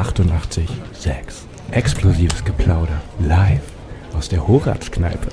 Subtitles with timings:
[0.00, 1.12] 88,6.
[1.72, 3.02] Explosives Geplauder.
[3.18, 3.60] Live
[4.16, 5.28] aus der Horatskneipe.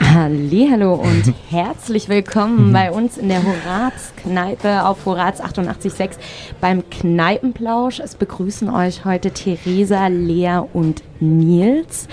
[0.00, 6.12] Hallo und herzlich willkommen bei uns in der Horaz-Kneipe auf Horaz 88.6
[6.58, 8.00] beim Kneipenplausch.
[8.00, 12.08] Es begrüßen euch heute Theresa, Lea und Nils.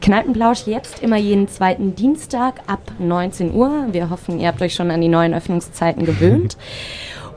[0.00, 3.88] Kneipenplausch jetzt immer jeden zweiten Dienstag ab 19 Uhr.
[3.90, 6.56] Wir hoffen, ihr habt euch schon an die neuen Öffnungszeiten gewöhnt.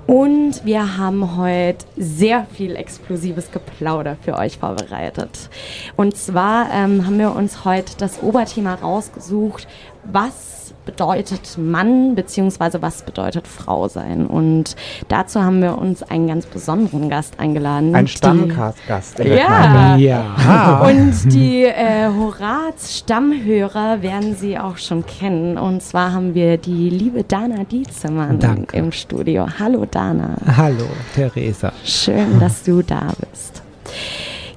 [0.07, 5.49] Und wir haben heute sehr viel explosives Geplauder für euch vorbereitet.
[5.97, 9.68] Und zwar ähm, haben wir uns heute das Oberthema rausgesucht,
[10.05, 14.25] was bedeutet Mann beziehungsweise was bedeutet Frau sein.
[14.25, 14.75] Und
[15.10, 17.93] dazu haben wir uns einen ganz besonderen Gast eingeladen.
[17.93, 19.19] Ein Stammgast.
[19.19, 19.97] Ja.
[19.97, 20.79] ja.
[20.87, 25.57] Und die äh, Horaz Stammhörer werden sie auch schon kennen.
[25.60, 28.77] Und zwar haben wir die liebe Dana Dietzemann Danke.
[28.77, 29.46] im Studio.
[29.60, 30.38] Hallo Dana.
[30.55, 31.71] Hallo Theresa.
[31.83, 33.61] Schön, dass du da bist.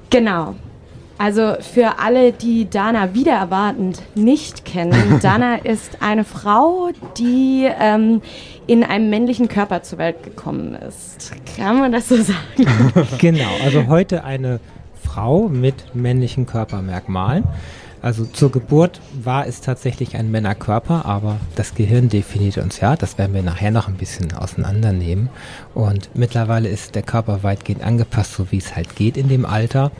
[0.08, 0.54] Genau.
[1.20, 8.22] Also für alle, die Dana wieder erwartend nicht kennen, Dana ist eine Frau, die ähm,
[8.66, 11.32] in einem männlichen Körper zur Welt gekommen ist.
[11.58, 12.66] Kann man das so sagen?
[13.18, 14.60] genau, also heute eine
[15.04, 17.44] Frau mit männlichen Körpermerkmalen.
[18.02, 22.96] Also zur Geburt war es tatsächlich ein Männerkörper, aber das Gehirn definiert uns ja.
[22.96, 25.28] Das werden wir nachher noch ein bisschen auseinandernehmen.
[25.74, 29.90] Und mittlerweile ist der Körper weitgehend angepasst, so wie es halt geht in dem Alter.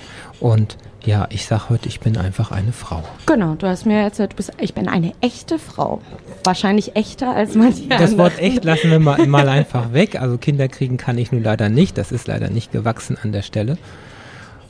[0.40, 3.02] Und ja, ich sag heute, ich bin einfach eine Frau.
[3.26, 6.00] Genau, du hast mir erzählt, du bist, ich bin eine echte Frau.
[6.44, 10.20] Wahrscheinlich echter als manche Das Wort echt lassen wir mal, mal einfach weg.
[10.20, 11.96] Also Kinder kriegen kann ich nun leider nicht.
[11.98, 13.78] Das ist leider nicht gewachsen an der Stelle.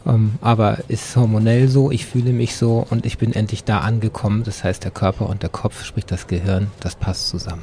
[0.04, 3.80] Um, ähm, aber ist hormonell so, ich fühle mich so und ich bin endlich da
[3.80, 4.42] angekommen.
[4.44, 7.62] Das heißt, der Körper und der Kopf, sprich das Gehirn, das passt zusammen.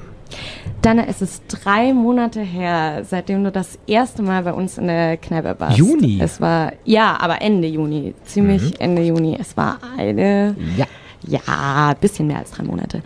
[0.81, 5.17] Dann ist es drei Monate her, seitdem du das erste Mal bei uns in der
[5.17, 5.77] Kneipe warst.
[5.77, 6.19] Juni?
[6.21, 8.13] Es war, ja, aber Ende Juni.
[8.25, 8.79] Ziemlich mhm.
[8.79, 9.37] Ende Juni.
[9.39, 10.85] Es war eine, ja,
[11.25, 13.01] ja, bisschen mehr als drei Monate.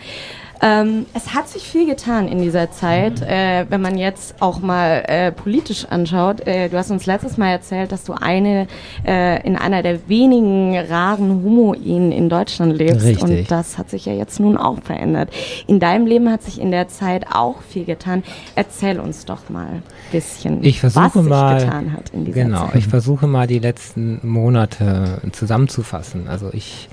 [0.62, 3.28] Ähm, es hat sich viel getan in dieser Zeit, mhm.
[3.28, 6.46] äh, wenn man jetzt auch mal äh, politisch anschaut.
[6.46, 8.68] Äh, du hast uns letztes Mal erzählt, dass du eine
[9.06, 13.04] äh, in einer der wenigen raren Homo-Ehen in Deutschland lebst.
[13.04, 13.24] Richtig.
[13.24, 15.30] Und das hat sich ja jetzt nun auch verändert.
[15.66, 18.24] In deinem Leben hat sich in der Zeit auch viel getan.
[18.54, 22.44] Erzähl uns doch mal ein bisschen, ich versuche was mal, sich getan hat in dieser
[22.44, 22.68] genau, Zeit.
[22.74, 26.28] Genau, ich versuche mal die letzten Monate zusammenzufassen.
[26.28, 26.88] Also ich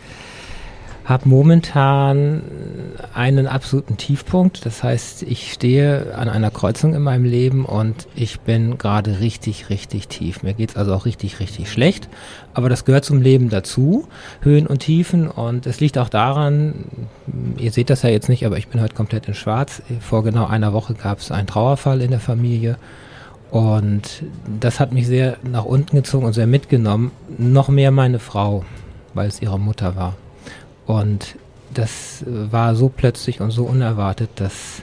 [1.09, 2.43] habe momentan
[3.15, 4.67] einen absoluten Tiefpunkt.
[4.67, 9.71] Das heißt, ich stehe an einer Kreuzung in meinem Leben und ich bin gerade richtig,
[9.71, 10.43] richtig tief.
[10.43, 12.11] Mir geht's also auch richtig, richtig schlecht.
[12.53, 14.07] Aber das gehört zum Leben dazu.
[14.43, 15.29] Höhen und Tiefen.
[15.29, 16.85] Und es liegt auch daran,
[17.57, 19.81] ihr seht das ja jetzt nicht, aber ich bin heute komplett in Schwarz.
[20.01, 22.77] Vor genau einer Woche gab es einen Trauerfall in der Familie.
[23.51, 24.25] Und
[24.61, 27.13] das hat mich sehr nach unten gezogen und sehr mitgenommen.
[27.39, 28.67] Noch mehr meine Frau,
[29.15, 30.15] weil es ihre Mutter war.
[30.89, 31.37] Und
[31.75, 34.83] das war so plötzlich und so unerwartet, dass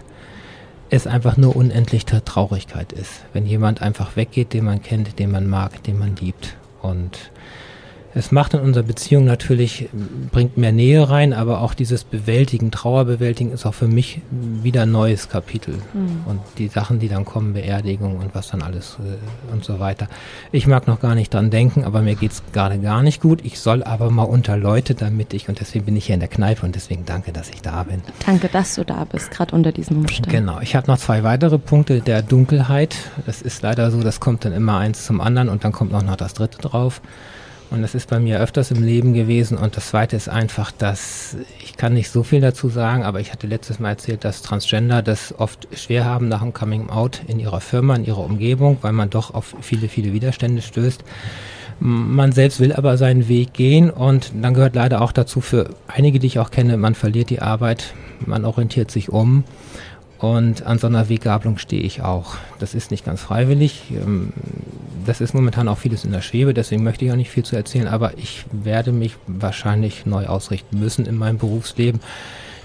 [0.91, 5.49] es einfach nur unendliche Traurigkeit ist, wenn jemand einfach weggeht, den man kennt, den man
[5.49, 6.57] mag, den man liebt.
[6.83, 7.31] Und
[8.17, 9.89] es macht in unserer Beziehung natürlich,
[10.31, 14.91] bringt mehr Nähe rein, aber auch dieses Bewältigen, Trauerbewältigen ist auch für mich wieder ein
[14.91, 15.75] neues Kapitel.
[15.93, 16.23] Mhm.
[16.25, 20.07] Und die Sachen, die dann kommen, Beerdigung und was dann alles äh, und so weiter.
[20.53, 23.43] Ich mag noch gar nicht dran denken, aber mir geht's gerade gar nicht gut.
[23.43, 26.29] Ich soll aber mal unter Leute, damit ich, und deswegen bin ich hier in der
[26.29, 28.01] Kneipe und deswegen danke, dass ich da bin.
[28.25, 30.31] Danke, dass du da bist, gerade unter diesen Umständen.
[30.31, 30.61] Genau.
[30.61, 32.95] Ich habe noch zwei weitere Punkte der Dunkelheit.
[33.25, 36.01] Das ist leider so, das kommt dann immer eins zum anderen und dann kommt noch,
[36.01, 37.01] noch das dritte drauf.
[37.75, 39.57] Und das ist bei mir öfters im Leben gewesen.
[39.57, 43.33] Und das Zweite ist einfach, dass ich kann nicht so viel dazu sagen, aber ich
[43.33, 47.37] hatte letztes Mal erzählt, dass Transgender das oft schwer haben nach dem Coming Out in
[47.37, 51.03] ihrer Firma, in ihrer Umgebung, weil man doch auf viele, viele Widerstände stößt.
[51.81, 56.19] Man selbst will aber seinen Weg gehen und dann gehört leider auch dazu für einige,
[56.19, 57.93] die ich auch kenne, man verliert die Arbeit,
[58.25, 59.43] man orientiert sich um
[60.19, 62.35] und an so einer Weggabelung stehe ich auch.
[62.59, 63.83] Das ist nicht ganz freiwillig.
[63.91, 64.33] Ähm,
[65.05, 67.55] das ist momentan auch vieles in der Schwebe, deswegen möchte ich auch nicht viel zu
[67.55, 72.01] erzählen, aber ich werde mich wahrscheinlich neu ausrichten müssen in meinem Berufsleben.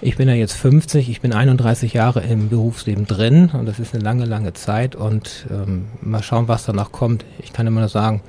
[0.00, 3.94] Ich bin ja jetzt 50, ich bin 31 Jahre im Berufsleben drin und das ist
[3.94, 7.26] eine lange, lange Zeit und ähm, mal schauen, was danach kommt.
[7.40, 8.22] Ich kann immer nur sagen,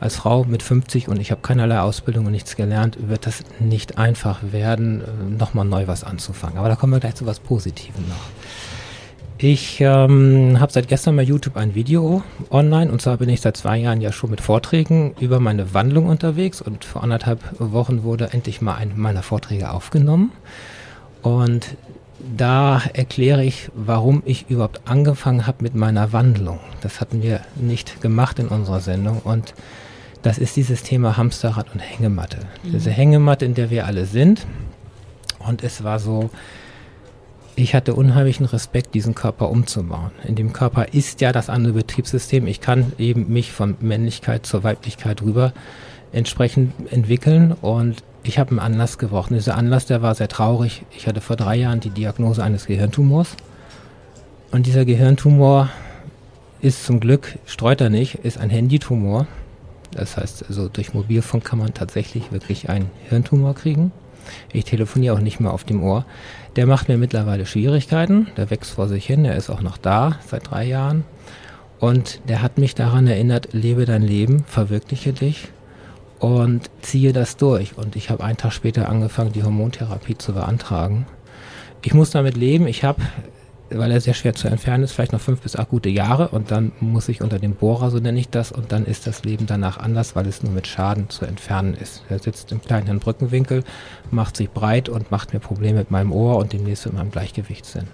[0.00, 3.98] als Frau mit 50 und ich habe keinerlei Ausbildung und nichts gelernt, wird das nicht
[3.98, 6.58] einfach werden, äh, nochmal neu was anzufangen.
[6.58, 8.16] Aber da kommen wir gleich zu was Positivem noch.
[9.36, 13.56] Ich ähm, habe seit gestern bei YouTube ein Video online und zwar bin ich seit
[13.56, 18.32] zwei Jahren ja schon mit Vorträgen über meine Wandlung unterwegs und vor anderthalb Wochen wurde
[18.32, 20.32] endlich mal ein meiner Vorträge aufgenommen
[21.22, 21.76] und
[22.36, 26.60] da erkläre ich, warum ich überhaupt angefangen habe mit meiner Wandlung.
[26.82, 29.54] Das hatten wir nicht gemacht in unserer Sendung und
[30.22, 32.38] Das ist dieses Thema Hamsterrad und Hängematte.
[32.62, 32.72] Mhm.
[32.72, 34.46] Diese Hängematte, in der wir alle sind.
[35.38, 36.30] Und es war so,
[37.56, 40.12] ich hatte unheimlichen Respekt, diesen Körper umzubauen.
[40.26, 42.46] In dem Körper ist ja das andere Betriebssystem.
[42.46, 45.52] Ich kann eben mich von Männlichkeit zur Weiblichkeit rüber
[46.12, 49.34] entsprechend entwickeln und ich habe einen Anlass gebrochen.
[49.34, 50.84] Dieser Anlass, der war sehr traurig.
[50.94, 53.36] Ich hatte vor drei Jahren die Diagnose eines Gehirntumors.
[54.50, 55.70] Und dieser Gehirntumor
[56.60, 59.26] ist zum Glück, streut er nicht, ist ein Handytumor.
[59.92, 63.92] Das heißt, also durch Mobilfunk kann man tatsächlich wirklich einen Hirntumor kriegen.
[64.52, 66.04] Ich telefoniere auch nicht mehr auf dem Ohr.
[66.56, 68.28] Der macht mir mittlerweile Schwierigkeiten.
[68.36, 69.24] Der wächst vor sich hin.
[69.24, 71.04] Er ist auch noch da seit drei Jahren.
[71.78, 75.48] Und der hat mich daran erinnert, lebe dein Leben, verwirkliche dich
[76.18, 77.78] und ziehe das durch.
[77.78, 81.06] Und ich habe einen Tag später angefangen, die Hormontherapie zu beantragen.
[81.82, 82.66] Ich muss damit leben.
[82.66, 83.00] Ich habe,
[83.70, 86.50] weil er sehr schwer zu entfernen ist, vielleicht noch fünf bis acht gute Jahre und
[86.50, 89.46] dann muss ich unter dem Bohrer, so nenne ich das, und dann ist das Leben
[89.46, 92.02] danach anders, weil es nur mit Schaden zu entfernen ist.
[92.08, 93.64] Er sitzt im kleinen Brückenwinkel,
[94.10, 97.88] macht sich breit und macht mir Probleme mit meinem Ohr und demnächst mit meinem Gleichgewichtssinn.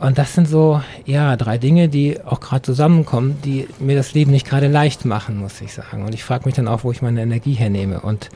[0.00, 4.30] Und das sind so, ja, drei Dinge, die auch gerade zusammenkommen, die mir das Leben
[4.30, 6.04] nicht gerade leicht machen, muss ich sagen.
[6.04, 8.00] Und ich frage mich dann auch, wo ich meine Energie hernehme.
[8.00, 8.28] Und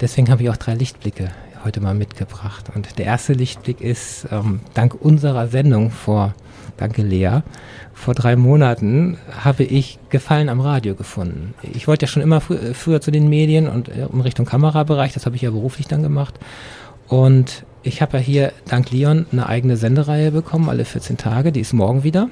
[0.00, 1.30] deswegen habe ich auch drei Lichtblicke
[1.66, 2.66] heute mal mitgebracht.
[2.74, 6.32] Und der erste Lichtblick ist, ähm, dank unserer Sendung vor,
[6.76, 7.40] danke Lea,
[7.92, 11.54] vor drei Monaten habe ich Gefallen am Radio gefunden.
[11.74, 15.12] Ich wollte ja schon immer fr früher zu den Medien und äh, in Richtung Kamerabereich,
[15.12, 16.34] das habe ich ja beruflich dann gemacht.
[17.08, 21.60] Und ich habe ja hier dank Leon eine eigene Sendereihe bekommen, alle 14 Tage, die
[21.60, 22.28] ist morgen wieder.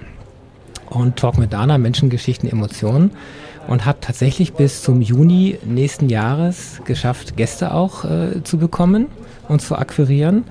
[0.90, 3.10] Und Talk mit Dana, Menschengeschichten, Emotionen.
[3.66, 9.06] Und habe tatsächlich bis zum Juni nächsten Jahres geschafft, Gäste auch äh, zu bekommen
[9.48, 10.44] und zu akquirieren.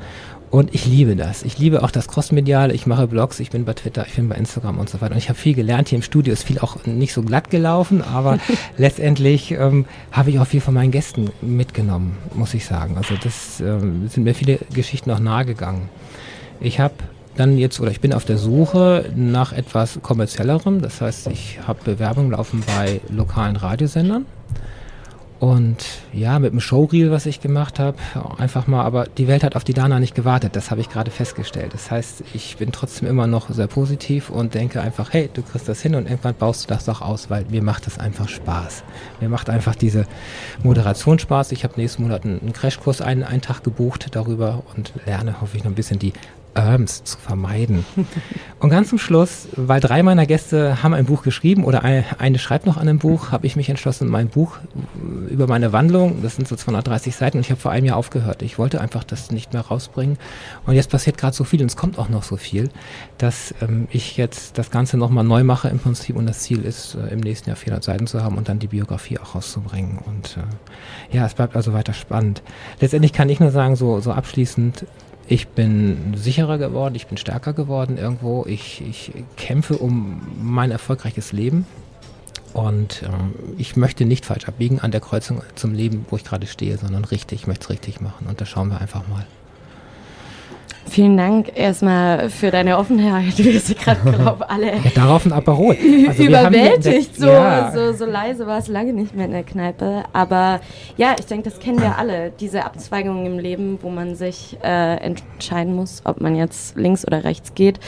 [0.53, 1.41] Und ich liebe das.
[1.41, 2.75] Ich liebe auch das Crossmediale.
[2.75, 5.13] Ich mache Blogs, ich bin bei Twitter, ich bin bei Instagram und so weiter.
[5.13, 6.31] Und ich habe viel gelernt hier im Studio.
[6.31, 8.37] Ist viel auch nicht so glatt gelaufen, aber
[8.77, 12.97] letztendlich ähm, habe ich auch viel von meinen Gästen mitgenommen, muss ich sagen.
[12.97, 15.89] Also das ähm, sind mir viele Geschichten auch nahegegangen.
[16.59, 16.93] Ich habe
[17.35, 20.83] dann jetzt oder ich bin auf der Suche nach etwas kommerziellerem.
[20.83, 24.27] Das heißt, ich habe Bewerbungen laufen bei lokalen Radiosendern
[25.43, 27.97] und ja, mit dem Showreel, was ich gemacht habe,
[28.37, 31.11] einfach mal, aber die Welt hat auf die Dana nicht gewartet, das habe ich gerade
[31.11, 31.73] festgestellt.
[31.73, 35.67] Das heißt, ich bin trotzdem immer noch sehr positiv und denke einfach, hey, du kriegst
[35.67, 38.85] das hin und irgendwann baust du das doch aus, weil mir macht das einfach Spaß.
[39.19, 40.05] Mir macht einfach diese
[40.63, 41.51] Moderation Spaß.
[41.51, 45.65] Ich habe nächsten Monat einen Crashkurs einen, einen Tag gebucht darüber und lerne, hoffe ich,
[45.65, 46.13] noch ein bisschen die
[46.53, 47.85] Erms zu vermeiden.
[48.59, 52.65] Und ganz zum Schluss, weil drei meiner Gäste haben ein Buch geschrieben oder eine, schreibt
[52.65, 54.57] noch an einem Buch, habe ich mich entschlossen, mein Buch
[55.29, 58.41] über meine Wandlung, das sind so 230 Seiten und ich habe vor einem Jahr aufgehört.
[58.41, 60.17] Ich wollte einfach das nicht mehr rausbringen.
[60.65, 62.69] Und jetzt passiert gerade so viel und es kommt auch noch so viel,
[63.17, 66.95] dass ähm, ich jetzt das Ganze nochmal neu mache im Prinzip und das Ziel ist,
[66.95, 69.99] äh, im nächsten Jahr 400 Seiten zu haben und dann die Biografie auch rauszubringen.
[70.05, 72.43] Und äh, ja, es bleibt also weiter spannend.
[72.79, 74.85] Letztendlich kann ich nur sagen, so, so abschließend,
[75.33, 78.45] ich bin sicherer geworden, ich bin stärker geworden irgendwo.
[78.45, 81.65] Ich, ich kämpfe um mein erfolgreiches Leben.
[82.53, 86.45] Und ähm, ich möchte nicht falsch abbiegen an der Kreuzung zum Leben, wo ich gerade
[86.45, 88.27] stehe, sondern richtig, ich möchte es richtig machen.
[88.27, 89.25] Und da schauen wir einfach mal.
[90.85, 93.37] Vielen Dank erstmal für deine Offenheit.
[93.37, 94.75] Wir sind gerade, glaube alle.
[94.75, 95.75] Ja, darauf ein Aperol.
[96.07, 97.15] Also überwältigt.
[97.15, 97.71] So, ja.
[97.71, 100.03] so, so leise war es lange nicht mehr in der Kneipe.
[100.13, 100.59] Aber
[100.97, 102.31] ja, ich denke, das kennen wir alle.
[102.39, 107.23] Diese Abzweigungen im Leben, wo man sich äh, entscheiden muss, ob man jetzt links oder
[107.23, 107.79] rechts geht.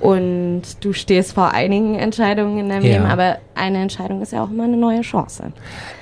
[0.00, 2.92] Und du stehst vor einigen Entscheidungen in deinem ja.
[2.94, 5.52] Leben, aber eine Entscheidung ist ja auch immer eine neue Chance.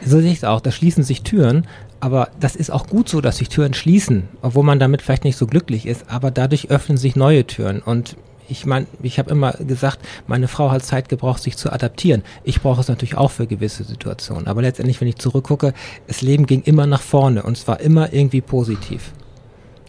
[0.05, 0.61] So sehe ich es auch.
[0.61, 1.67] Da schließen sich Türen.
[2.01, 5.37] Aber das ist auch gut so, dass sich Türen schließen, obwohl man damit vielleicht nicht
[5.37, 6.05] so glücklich ist.
[6.09, 7.81] Aber dadurch öffnen sich neue Türen.
[7.81, 8.17] Und
[8.49, 12.23] ich meine, ich habe immer gesagt, meine Frau hat Zeit gebraucht, sich zu adaptieren.
[12.45, 14.47] Ich brauche es natürlich auch für gewisse Situationen.
[14.47, 15.73] Aber letztendlich, wenn ich zurückgucke,
[16.07, 19.13] das Leben ging immer nach vorne und zwar immer irgendwie positiv.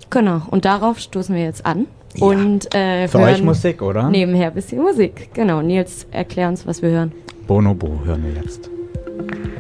[0.10, 1.86] Genau, und darauf stoßen wir jetzt an.
[2.16, 2.26] Ja.
[2.26, 4.10] Und äh, für euch Musik, oder?
[4.10, 5.30] Nebenher ein bisschen Musik.
[5.34, 7.12] Genau, Nils, erklär uns, was wir hören.
[7.46, 8.70] Bonobo hören wir jetzt.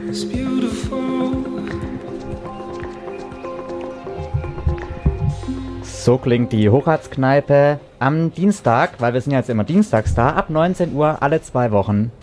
[0.07, 1.06] It's beautiful.
[6.07, 10.49] So klingt die Hochratskneipe am Dienstag, weil wir sind ja jetzt immer dienstags da, ab
[10.49, 12.13] 19 Uhr alle zwei Wochen.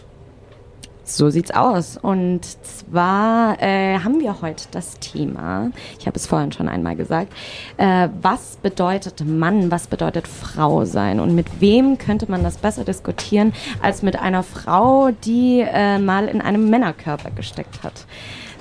[1.03, 1.99] So sieht's aus.
[1.99, 7.31] Und zwar äh, haben wir heute das Thema, ich habe es vorhin schon einmal gesagt,
[7.77, 11.21] äh, was bedeutet Mann, was bedeutet Frau sein?
[11.21, 16.29] Und mit wem könnte man das besser diskutieren als mit einer Frau, die äh, mal
[16.29, 18.07] in einem Männerkörper gesteckt hat?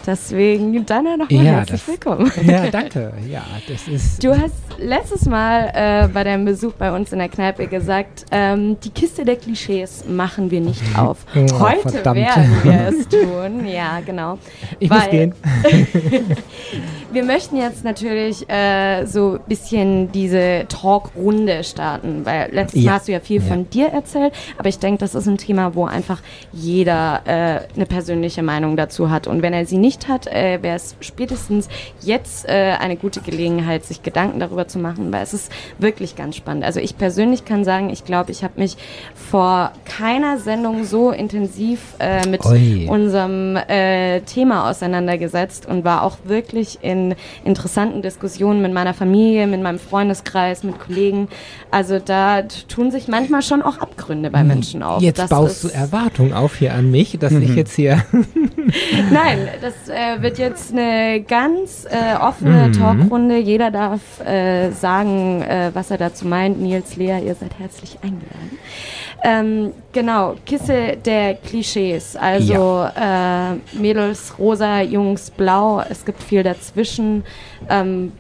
[0.06, 2.32] Deswegen, Dana, nochmal ja, herzlich das, willkommen.
[2.46, 3.14] Ja, danke.
[3.30, 4.22] Ja, das ist.
[4.22, 8.78] Du hast letztes Mal äh, bei deinem Besuch bei uns in der Kneipe gesagt, ähm,
[8.84, 11.26] die Kiste der Klischees machen wir nicht auf.
[11.36, 13.66] Oh, Heute wäre werden wir es tun.
[13.66, 14.38] Ja, genau.
[14.80, 15.34] Ich Weil, muss gehen.
[17.14, 22.92] wir möchten jetzt natürlich äh, so ein bisschen diese Talkrunde starten, weil letztes ja.
[22.92, 23.48] Mal hast du ja viel ja.
[23.48, 27.86] von dir erzählt, aber ich denke, das ist ein Thema, wo einfach jeder äh, eine
[27.88, 29.28] persönliche Meinung dazu hat.
[29.28, 31.70] Und wenn er sie nicht hat, äh, wäre es spätestens
[32.02, 36.36] jetzt äh, eine gute Gelegenheit, sich Gedanken darüber zu machen, weil es ist wirklich ganz
[36.36, 36.64] spannend.
[36.64, 38.78] Also ich persönlich kann sagen, ich glaube, ich habe mich
[39.14, 42.88] vor keiner Sendung so intensiv äh, mit Oi.
[42.90, 49.62] unserem äh, Thema auseinandergesetzt und war auch wirklich in interessanten Diskussionen mit meiner Familie, mit
[49.62, 51.28] meinem Freundeskreis, mit Kollegen.
[51.72, 54.48] Also da tun sich manchmal schon auch Abgründe bei hm.
[54.48, 55.02] Menschen auf.
[55.02, 57.58] Jetzt das baust du Erwartungen auf hier an mich, dass ich mhm.
[57.58, 58.04] jetzt hier.
[59.12, 62.74] Nein, das äh, wird jetzt eine ganz äh, offene mhm.
[62.74, 63.38] Talkrunde.
[63.38, 66.62] Jeder darf äh, sagen, äh, was er dazu meint.
[66.62, 68.58] Nils, Lea, ihr seid herzlich eingeladen.
[69.24, 72.16] Ähm, genau, Kisse der Klischees.
[72.16, 73.54] Also ja.
[73.54, 75.82] äh, Mädels rosa, Jungs blau.
[75.90, 77.24] Es gibt viel dazwischen.
[77.70, 78.12] Ähm,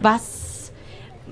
[0.00, 0.72] was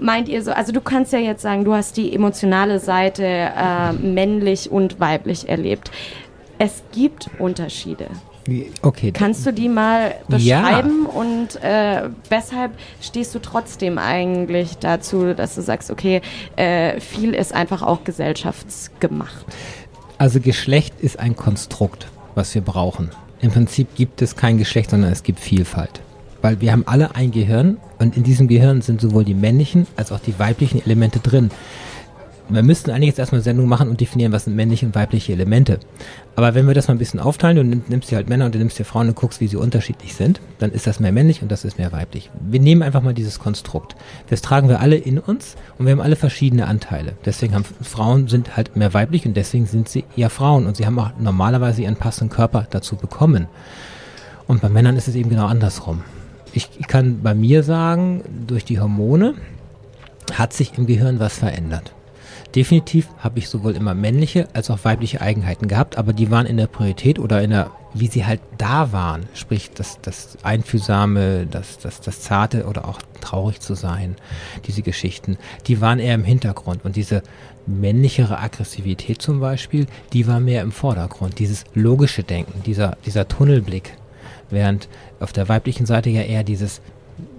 [0.00, 0.52] meint ihr so?
[0.52, 5.48] Also du kannst ja jetzt sagen, du hast die emotionale Seite äh, männlich und weiblich
[5.48, 5.90] erlebt.
[6.58, 8.08] Es gibt Unterschiede.
[8.82, 9.12] Okay.
[9.12, 11.20] Kannst du die mal beschreiben ja.
[11.20, 16.22] und äh, weshalb stehst du trotzdem eigentlich dazu, dass du sagst, okay,
[16.56, 19.44] äh, viel ist einfach auch gesellschaftsgemacht?
[20.18, 23.10] Also Geschlecht ist ein Konstrukt, was wir brauchen.
[23.40, 26.00] Im Prinzip gibt es kein Geschlecht, sondern es gibt Vielfalt.
[26.42, 30.12] Weil wir haben alle ein Gehirn und in diesem Gehirn sind sowohl die männlichen als
[30.12, 31.50] auch die weiblichen Elemente drin
[32.48, 35.32] wir müssten eigentlich jetzt erstmal eine Sendung machen und definieren, was sind männliche und weibliche
[35.32, 35.78] Elemente.
[36.34, 38.58] Aber wenn wir das mal ein bisschen aufteilen, du nimmst dir halt Männer und du
[38.58, 41.50] nimmst dir Frauen und guckst, wie sie unterschiedlich sind, dann ist das mehr männlich und
[41.50, 42.30] das ist mehr weiblich.
[42.40, 43.96] Wir nehmen einfach mal dieses Konstrukt.
[44.30, 47.12] Das tragen wir alle in uns und wir haben alle verschiedene Anteile.
[47.24, 50.86] Deswegen haben Frauen sind halt mehr weiblich und deswegen sind sie eher Frauen und sie
[50.86, 53.46] haben auch normalerweise ihren passenden Körper dazu bekommen.
[54.46, 56.02] Und bei Männern ist es eben genau andersrum.
[56.52, 59.34] Ich, ich kann bei mir sagen, durch die Hormone
[60.32, 61.92] hat sich im Gehirn was verändert.
[62.54, 66.56] Definitiv habe ich sowohl immer männliche als auch weibliche Eigenheiten gehabt, aber die waren in
[66.56, 71.78] der Priorität oder in der, wie sie halt da waren, sprich das, das Einfühlsame, das,
[71.78, 74.16] das, das Zarte oder auch traurig zu sein,
[74.66, 75.36] diese Geschichten,
[75.66, 76.84] die waren eher im Hintergrund.
[76.86, 77.22] Und diese
[77.66, 83.92] männlichere Aggressivität zum Beispiel, die war mehr im Vordergrund, dieses logische Denken, dieser, dieser Tunnelblick,
[84.48, 84.88] während
[85.20, 86.80] auf der weiblichen Seite ja eher dieses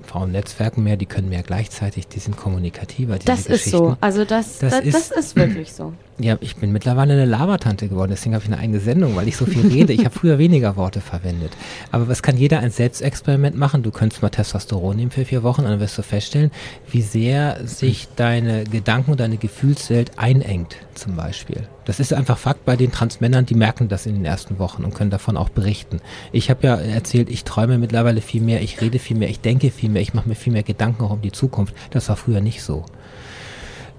[0.10, 3.20] Frauennetzwerken mehr, die können mehr gleichzeitig, die sind kommunikativer.
[3.20, 5.94] das ist so, also das, das, das, ist, das ist wirklich so.
[6.22, 9.38] Ja, ich bin mittlerweile eine Labertante geworden, deswegen habe ich eine eigene Sendung, weil ich
[9.38, 9.94] so viel rede.
[9.94, 11.54] Ich habe früher weniger Worte verwendet.
[11.92, 13.84] Aber was kann jeder ein Selbstexperiment machen?
[13.84, 16.52] Du könntest mal Testosteron nehmen für vier Wochen und dann wirst du feststellen,
[16.92, 21.70] wie sehr sich deine Gedanken und deine Gefühlswelt einengt, zum Beispiel.
[21.86, 24.94] Das ist einfach Fakt bei den Transmännern, die merken das in den ersten Wochen und
[24.94, 26.02] können davon auch berichten.
[26.34, 29.72] Ich habe ja erzählt, ich träume mittlerweile viel mehr, ich rede viel mehr, ich denke
[29.72, 31.74] viel mehr, ich mache mir viel mehr Gedanken auch um die Zukunft.
[31.92, 32.84] Das war früher nicht so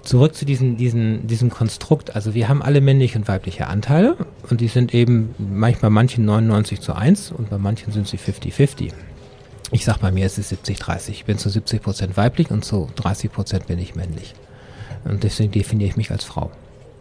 [0.03, 2.15] zurück zu diesem, diesem, diesem Konstrukt.
[2.15, 4.17] Also wir haben alle männliche und weibliche Anteile
[4.49, 8.91] und die sind eben manchmal manchen 99 zu 1 und bei manchen sind sie 50-50.
[9.71, 11.09] Ich sag bei mir ist es 70-30.
[11.11, 14.33] Ich bin zu 70 Prozent weiblich und zu 30 Prozent bin ich männlich.
[15.05, 16.51] Und deswegen definiere ich mich als Frau,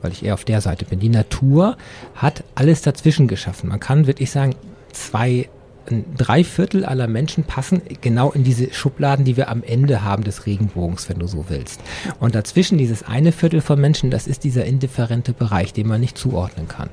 [0.02, 1.00] weil ich eher auf der Seite bin.
[1.00, 1.76] Die Natur
[2.14, 3.68] hat alles dazwischen geschaffen.
[3.68, 4.54] Man kann wirklich sagen,
[4.92, 5.48] zwei
[5.90, 10.46] ein Dreiviertel aller Menschen passen genau in diese Schubladen, die wir am Ende haben des
[10.46, 11.80] Regenbogens, wenn du so willst.
[12.18, 16.18] Und dazwischen dieses eine Viertel von Menschen, das ist dieser indifferente Bereich, den man nicht
[16.18, 16.90] zuordnen kann.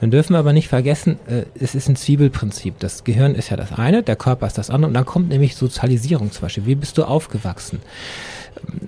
[0.00, 2.78] Dann dürfen wir aber nicht vergessen, äh, es ist ein Zwiebelprinzip.
[2.78, 5.56] Das Gehirn ist ja das eine, der Körper ist das andere und dann kommt nämlich
[5.56, 6.66] Sozialisierung zum Beispiel.
[6.66, 7.80] Wie bist du aufgewachsen?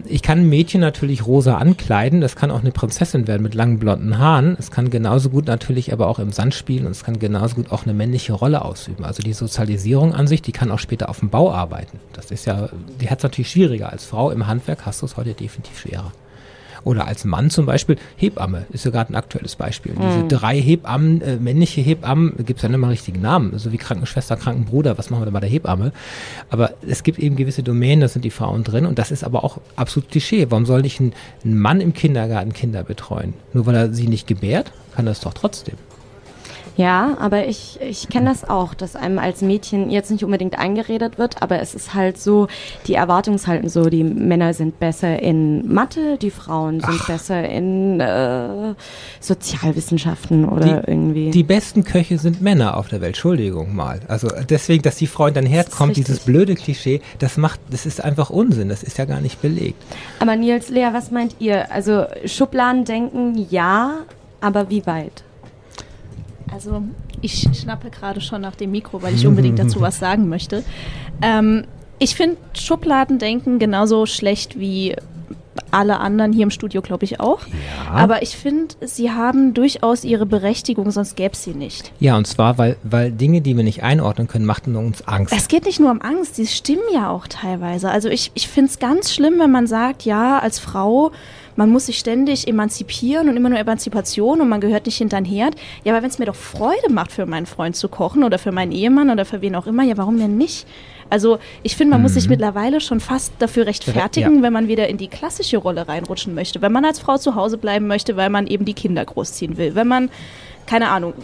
[0.08, 3.78] Ich kann ein Mädchen natürlich rosa ankleiden, das kann auch eine Prinzessin werden mit langen
[3.78, 4.56] blonden Haaren.
[4.58, 7.70] Es kann genauso gut natürlich aber auch im Sand spielen und es kann genauso gut
[7.72, 9.04] auch eine männliche Rolle ausüben.
[9.04, 11.98] Also die Sozialisierung an sich, die kann auch später auf dem Bau arbeiten.
[12.12, 12.68] Das ist ja,
[13.00, 13.90] die hat es natürlich schwieriger.
[13.90, 16.12] Als Frau im Handwerk hast du es heute definitiv schwerer.
[16.86, 19.94] Oder als Mann zum Beispiel Hebamme, ist ja gerade ein aktuelles Beispiel.
[19.94, 20.02] Mhm.
[20.02, 23.76] Diese drei Hebammen, äh, männliche Hebammen, gibt es ja nicht mal richtigen Namen, so wie
[23.76, 25.90] Krankenschwester, Krankenbruder, was machen wir da bei der Hebamme?
[26.48, 29.42] Aber es gibt eben gewisse Domänen, da sind die Frauen drin und das ist aber
[29.42, 30.46] auch absolut Klischee.
[30.48, 31.12] Warum soll nicht ein,
[31.44, 33.34] ein Mann im Kindergarten Kinder betreuen?
[33.52, 35.74] Nur weil er sie nicht gebärt, kann er es doch trotzdem.
[36.76, 41.18] Ja, aber ich, ich kenne das auch, dass einem als Mädchen jetzt nicht unbedingt eingeredet
[41.18, 42.48] wird, aber es ist halt so,
[42.86, 47.06] die Erwartungshalten so, die Männer sind besser in Mathe, die Frauen sind Ach.
[47.06, 48.74] besser in äh,
[49.20, 51.30] Sozialwissenschaften oder die, irgendwie.
[51.30, 54.00] Die besten Köche sind Männer auf der Welt, Entschuldigung mal.
[54.08, 58.28] Also deswegen, dass die Frau dann herkommt, dieses blöde Klischee, das macht, das ist einfach
[58.28, 59.82] Unsinn, das ist ja gar nicht belegt.
[60.18, 61.72] Aber Nils, Lea, was meint ihr?
[61.72, 64.00] Also Schubladen denken, ja,
[64.42, 65.24] aber wie weit?
[66.52, 66.82] Also
[67.22, 70.62] Ich schnappe gerade schon nach dem Mikro, weil ich unbedingt dazu was sagen möchte.
[71.22, 71.64] Ähm,
[71.98, 74.94] ich finde Schubladendenken genauso schlecht wie
[75.70, 77.40] alle anderen hier im Studio, glaube ich, auch.
[77.46, 77.92] Ja.
[77.92, 81.92] Aber ich finde, sie haben durchaus ihre Berechtigung, sonst gäbe es sie nicht.
[81.98, 85.34] Ja, und zwar, weil, weil Dinge, die wir nicht einordnen können, machten uns Angst.
[85.36, 87.90] Es geht nicht nur um Angst, die stimmen ja auch teilweise.
[87.90, 91.12] Also ich, ich finde es ganz schlimm, wenn man sagt, ja, als Frau
[91.56, 95.24] man muss sich ständig emanzipieren und immer nur Emanzipation und man gehört nicht hinter den
[95.24, 95.56] Herd.
[95.84, 98.52] Ja, aber wenn es mir doch Freude macht, für meinen Freund zu kochen oder für
[98.52, 100.66] meinen Ehemann oder für wen auch immer, ja, warum denn nicht?
[101.08, 102.04] Also ich finde, man mhm.
[102.04, 102.30] muss sich mhm.
[102.30, 104.42] mittlerweile schon fast dafür rechtfertigen, ja.
[104.42, 106.62] wenn man wieder in die klassische Rolle reinrutschen möchte.
[106.62, 109.74] Wenn man als Frau zu Hause bleiben möchte, weil man eben die Kinder großziehen will.
[109.74, 110.10] Wenn man,
[110.66, 111.14] keine Ahnung,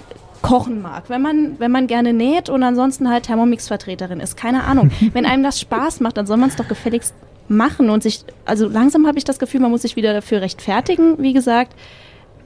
[0.40, 4.90] kochen mag, wenn man, wenn man gerne näht und ansonsten halt Thermomix-Vertreterin ist, keine Ahnung.
[5.12, 7.14] wenn einem das Spaß macht, dann soll man es doch gefälligst
[7.52, 11.23] machen und sich, also langsam habe ich das Gefühl, man muss sich wieder dafür rechtfertigen,
[11.23, 11.75] wie gesagt,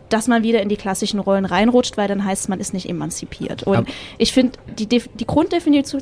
[0.08, 2.88] dass man wieder in die klassischen Rollen reinrutscht, weil dann heißt es, man ist nicht
[2.88, 3.64] emanzipiert.
[3.64, 3.86] Und Aber
[4.18, 6.00] ich finde, die, die Grunddefinition,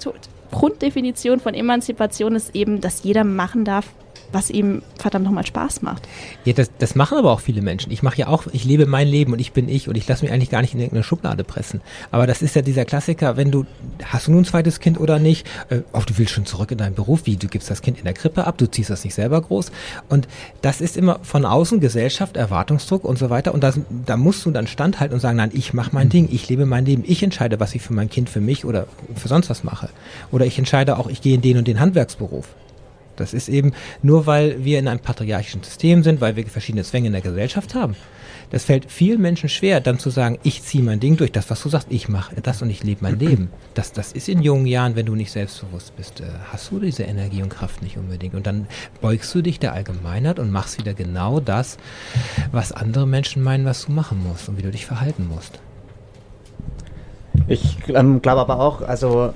[0.50, 3.86] Grunddefinition von Emanzipation ist eben, dass jeder machen darf,
[4.34, 6.08] was ihm verdammt nochmal Spaß macht.
[6.44, 7.92] Ja, das, das machen aber auch viele Menschen.
[7.92, 10.24] Ich mache ja auch, ich lebe mein Leben und ich bin ich und ich lasse
[10.24, 11.80] mich eigentlich gar nicht in irgendeine Schublade pressen.
[12.10, 13.64] Aber das ist ja dieser Klassiker, wenn du,
[14.04, 15.46] hast du nun ein zweites Kind oder nicht?
[15.70, 18.04] Äh, auch du willst schon zurück in deinen Beruf, wie du gibst das Kind in
[18.04, 19.70] der Krippe ab, du ziehst das nicht selber groß.
[20.08, 20.26] Und
[20.62, 23.54] das ist immer von außen Gesellschaft, Erwartungsdruck und so weiter.
[23.54, 26.48] Und das, da musst du dann standhalten und sagen, nein, ich mache mein Ding, ich
[26.48, 29.48] lebe mein Leben, ich entscheide, was ich für mein Kind, für mich oder für sonst
[29.48, 29.88] was mache.
[30.32, 32.48] Oder ich entscheide auch, ich gehe in den und den Handwerksberuf.
[33.16, 37.08] Das ist eben nur, weil wir in einem patriarchischen System sind, weil wir verschiedene Zwänge
[37.08, 37.96] in der Gesellschaft haben.
[38.50, 41.62] Das fällt vielen Menschen schwer, dann zu sagen, ich ziehe mein Ding durch, das, was
[41.62, 43.50] du sagst, ich mache das und ich lebe mein Leben.
[43.74, 47.02] Das, das ist in jungen Jahren, wenn du nicht selbstbewusst bist, äh, hast du diese
[47.02, 48.34] Energie und Kraft nicht unbedingt.
[48.34, 48.66] Und dann
[49.00, 51.78] beugst du dich der Allgemeinheit und machst wieder genau das,
[52.52, 55.58] was andere Menschen meinen, was du machen musst und wie du dich verhalten musst.
[57.48, 59.34] Ich ähm, glaube aber auch, also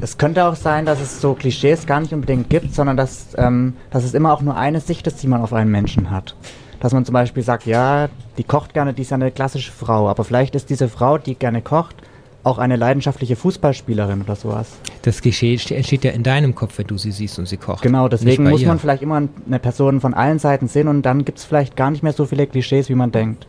[0.00, 3.74] es könnte auch sein, dass es so Klischees gar nicht unbedingt gibt, sondern dass, ähm,
[3.90, 6.34] dass es immer auch nur eine Sicht ist, die man auf einen Menschen hat.
[6.80, 8.08] Dass man zum Beispiel sagt, ja,
[8.38, 11.34] die kocht gerne, die ist ja eine klassische Frau, aber vielleicht ist diese Frau, die
[11.34, 11.96] gerne kocht,
[12.42, 14.68] auch eine leidenschaftliche Fußballspielerin oder sowas.
[15.02, 17.82] Das Klischee entsteht ja in deinem Kopf, wenn du sie siehst und sie kocht.
[17.82, 18.68] Genau, deswegen muss ihr.
[18.68, 21.90] man vielleicht immer eine Person von allen Seiten sehen und dann gibt es vielleicht gar
[21.90, 23.46] nicht mehr so viele Klischees, wie man denkt.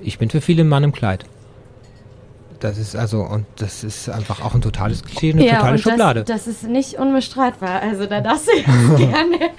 [0.00, 1.24] Ich bin für viele Mann im Kleid.
[2.62, 6.22] Das ist also, und das ist einfach auch ein totales Klischee, eine ja, totale Schublade.
[6.22, 7.82] Das, das, ist nicht unbestreitbar.
[7.82, 8.66] Also da darfst du jetzt
[8.98, 9.50] gerne.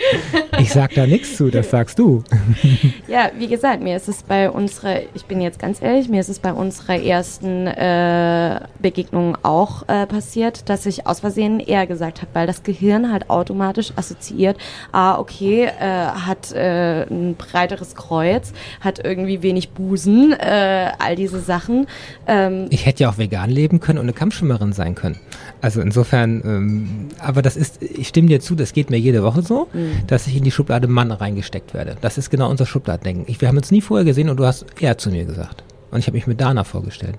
[0.57, 2.23] ich sag da nichts zu, das sagst du.
[3.09, 6.29] ja, wie gesagt, mir ist es bei unserer, ich bin jetzt ganz ehrlich, mir ist
[6.29, 12.21] es bei unserer ersten äh, Begegnung auch äh, passiert, dass ich aus Versehen eher gesagt
[12.21, 14.55] habe, weil das Gehirn halt automatisch assoziiert,
[14.93, 21.41] ah, okay, äh, hat äh, ein breiteres Kreuz, hat irgendwie wenig Busen, äh, all diese
[21.41, 21.87] Sachen.
[22.27, 25.17] Ähm, ich hätte hätte ja auch vegan leben können und eine Kampfschwimmerin sein können.
[25.61, 29.41] Also insofern, ähm, aber das ist, ich stimme dir zu, das geht mir jede Woche
[29.41, 30.05] so, mhm.
[30.07, 31.97] dass ich in die Schublade Mann reingesteckt werde.
[32.01, 33.25] Das ist genau unser Schubladdenken.
[33.27, 35.63] Ich, wir haben uns nie vorher gesehen und du hast er zu mir gesagt.
[35.91, 37.17] Und ich habe mich mit Dana vorgestellt.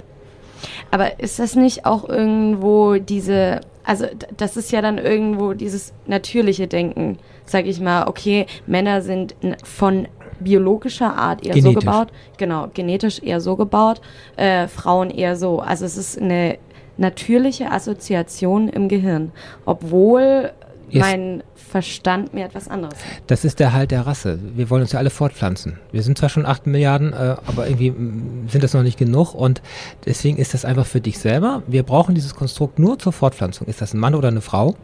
[0.90, 4.06] Aber ist das nicht auch irgendwo diese, also
[4.36, 9.34] das ist ja dann irgendwo dieses natürliche Denken, sag ich mal, okay, Männer sind
[9.64, 10.06] von
[10.40, 11.74] biologischer Art eher genetisch.
[11.74, 14.00] so gebaut, genau, genetisch eher so gebaut,
[14.36, 15.60] äh, Frauen eher so.
[15.60, 16.58] Also es ist eine
[16.96, 19.32] natürliche Assoziation im Gehirn,
[19.64, 20.52] obwohl
[20.90, 21.02] yes.
[21.02, 23.22] mein Verstand mir etwas anderes sagt.
[23.26, 24.38] Das ist der Halt der Rasse.
[24.54, 25.78] Wir wollen uns ja alle fortpflanzen.
[25.90, 29.34] Wir sind zwar schon 8 Milliarden, äh, aber irgendwie mm, sind das noch nicht genug
[29.34, 29.60] und
[30.06, 31.62] deswegen ist das einfach für dich selber.
[31.66, 33.66] Wir brauchen dieses Konstrukt nur zur Fortpflanzung.
[33.66, 34.76] Ist das ein Mann oder eine Frau?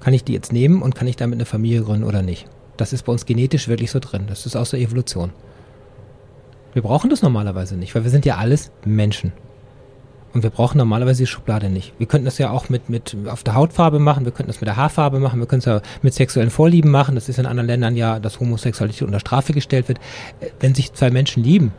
[0.00, 2.48] Kann ich die jetzt nehmen und kann ich damit eine Familie gründen oder nicht?
[2.82, 4.24] Das ist bei uns genetisch wirklich so drin.
[4.26, 5.30] Das ist aus der Evolution.
[6.72, 9.30] Wir brauchen das normalerweise nicht, weil wir sind ja alles Menschen.
[10.32, 11.92] Und wir brauchen normalerweise die Schublade nicht.
[11.98, 14.66] Wir könnten das ja auch mit, mit auf der Hautfarbe machen, wir könnten das mit
[14.66, 17.14] der Haarfarbe machen, wir können es ja mit sexuellen Vorlieben machen.
[17.14, 19.98] Das ist in anderen Ländern ja, dass Homosexualität unter Strafe gestellt wird.
[20.40, 21.70] Äh, wenn sich zwei Menschen lieben,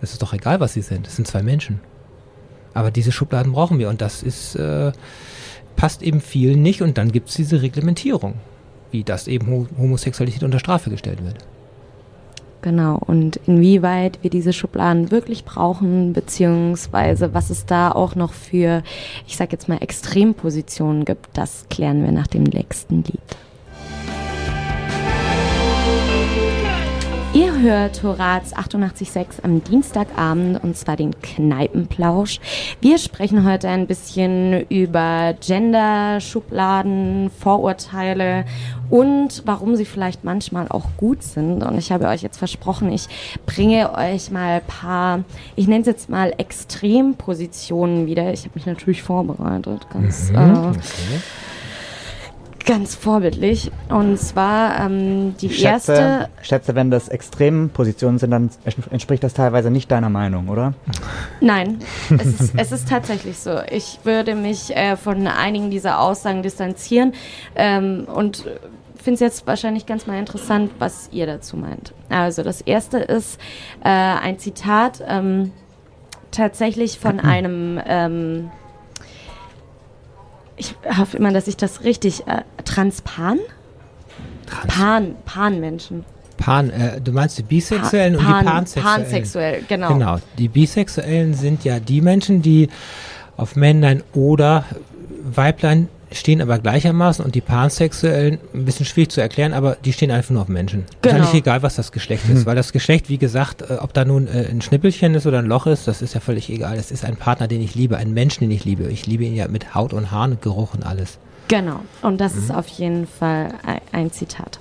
[0.00, 1.06] das ist doch egal, was sie sind.
[1.06, 1.80] Das sind zwei Menschen.
[2.72, 4.92] Aber diese Schubladen brauchen wir und das ist, äh,
[5.76, 8.36] passt eben vielen nicht und dann gibt es diese Reglementierung
[8.90, 11.36] wie das eben Homosexualität unter Strafe gestellt wird.
[12.60, 18.82] Genau, und inwieweit wir diese Schubladen wirklich brauchen, beziehungsweise was es da auch noch für,
[19.28, 23.20] ich sag jetzt mal, Extrempositionen gibt, das klären wir nach dem nächsten Lied.
[27.68, 32.40] Hört Horaz 88.6 am Dienstagabend und zwar den Kneipenplausch.
[32.80, 38.46] Wir sprechen heute ein bisschen über Gender, Schubladen, Vorurteile
[38.88, 41.62] und warum sie vielleicht manchmal auch gut sind.
[41.62, 43.06] Und ich habe euch jetzt versprochen, ich
[43.44, 48.32] bringe euch mal ein paar, ich nenne es jetzt mal Extrempositionen wieder.
[48.32, 50.30] Ich habe mich natürlich vorbereitet, ganz.
[50.30, 51.20] Mhm, äh, okay.
[52.68, 53.72] Ganz vorbildlich.
[53.88, 56.28] Und zwar ähm, die schätze, erste.
[56.42, 58.50] schätze, wenn das Extrempositionen sind, dann
[58.90, 60.74] entspricht das teilweise nicht deiner Meinung, oder?
[61.40, 61.78] Nein,
[62.10, 63.58] es ist, es ist tatsächlich so.
[63.70, 67.14] Ich würde mich äh, von einigen dieser Aussagen distanzieren
[67.56, 68.44] ähm, und
[68.96, 71.94] finde es jetzt wahrscheinlich ganz mal interessant, was ihr dazu meint.
[72.10, 73.40] Also das erste ist
[73.82, 75.52] äh, ein Zitat ähm,
[76.30, 78.50] tatsächlich von einem.
[80.58, 82.26] Ich hoffe immer, dass ich das richtig.
[82.26, 83.38] Äh, Transpan?
[84.46, 86.04] Trans Pan, Pan-Menschen.
[86.36, 89.02] Pan, äh, du meinst die Bisexuellen Pan- und die Pansexuellen?
[89.02, 89.88] Pansexuell, genau.
[89.94, 90.16] Genau.
[90.38, 92.68] Die Bisexuellen sind ja die Menschen, die
[93.36, 94.64] auf Männlein oder
[95.22, 97.24] Weiblein stehen, aber gleichermaßen.
[97.24, 100.84] Und die Pansexuellen, ein bisschen schwierig zu erklären, aber die stehen einfach nur auf Menschen.
[101.02, 101.16] Genau.
[101.16, 102.46] Ist eigentlich egal, was das Geschlecht ist.
[102.46, 105.46] Weil das Geschlecht, wie gesagt, äh, ob da nun äh, ein Schnippelchen ist oder ein
[105.46, 106.76] Loch ist, das ist ja völlig egal.
[106.76, 108.84] Es ist ein Partner, den ich liebe, ein Mensch, den ich liebe.
[108.84, 111.18] Ich liebe ihn ja mit Haut und Haaren und Geruch und alles.
[111.48, 114.60] Genau, und das ist auf jeden Fall ein, ein Zitat.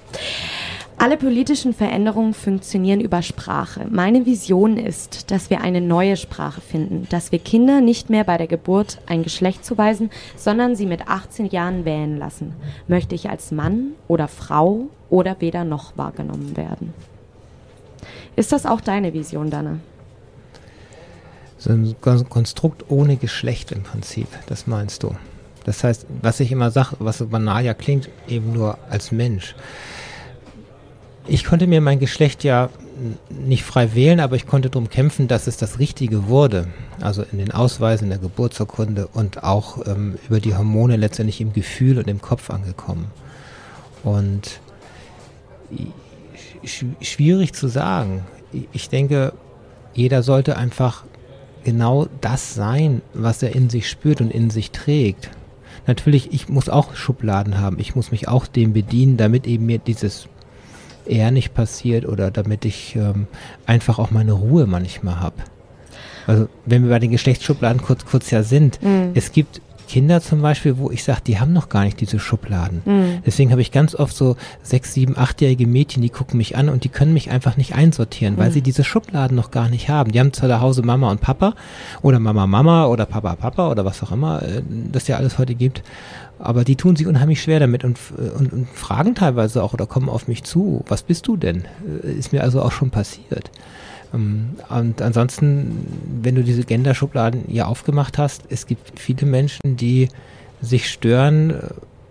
[1.00, 3.86] Alle politischen Veränderungen funktionieren über Sprache.
[3.90, 8.38] Meine Vision ist, dass wir eine neue Sprache finden, dass wir Kinder nicht mehr bei
[8.38, 12.54] der Geburt ein Geschlecht zuweisen, sondern sie mit 18 Jahren wählen lassen.
[12.88, 16.94] Möchte ich als Mann oder Frau oder weder noch wahrgenommen werden.
[18.36, 19.78] Ist das auch deine Vision, Dana?
[21.60, 25.12] So ein Kon- Konstrukt ohne Geschlecht im Prinzip, das meinst du.
[25.64, 29.56] Das heißt, was ich immer sage, was so banal ja klingt, eben nur als Mensch.
[31.30, 32.70] Ich konnte mir mein Geschlecht ja
[33.30, 36.68] nicht frei wählen, aber ich konnte darum kämpfen, dass es das Richtige wurde.
[37.02, 41.54] Also in den Ausweisen, in der Geburtsurkunde und auch ähm, über die Hormone letztendlich im
[41.54, 43.08] Gefühl und im Kopf angekommen.
[44.04, 44.62] Und
[46.66, 48.26] sch schwierig zu sagen.
[48.72, 49.34] Ich denke,
[49.94, 51.04] jeder sollte einfach
[51.64, 55.30] genau das sein, was er in sich spürt und in sich trägt.
[55.86, 57.80] Natürlich, ich muss auch Schubladen haben.
[57.80, 60.28] Ich muss mich auch dem bedienen, damit eben mir dieses
[61.10, 63.28] eher nicht passiert oder damit ich ähm,
[63.66, 65.36] einfach auch meine Ruhe manchmal habe.
[66.26, 69.12] Also wenn wir bei den Geschlechtsschubladen kurz, kurz ja sind, Mhm.
[69.16, 72.82] es gibt Kinder zum Beispiel, wo ich sage, die haben noch gar nicht diese Schubladen.
[72.84, 73.20] Mhm.
[73.26, 76.84] Deswegen habe ich ganz oft so sechs, sieben, achtjährige Mädchen, die gucken mich an und
[76.84, 78.54] die können mich einfach nicht einsortieren, weil Mhm.
[78.54, 80.12] sie diese Schubladen noch gar nicht haben.
[80.12, 81.54] Die haben zwar zu Hause Mama und Papa
[82.02, 85.56] oder Mama Mama oder Papa Papa oder was auch immer äh, das ja alles heute
[85.56, 85.82] gibt,
[86.40, 89.86] aber die tun sich unheimlich schwer damit und, f- und, und fragen teilweise auch oder
[89.88, 91.66] kommen auf mich zu, was bist du denn?
[92.04, 93.52] Äh, Ist mir also auch schon passiert.
[94.14, 95.86] Ähm, Und ansonsten,
[96.22, 100.10] wenn du diese Gender-Schubladen hier aufgemacht hast, es gibt viele Menschen, die
[100.62, 101.60] sich stören äh,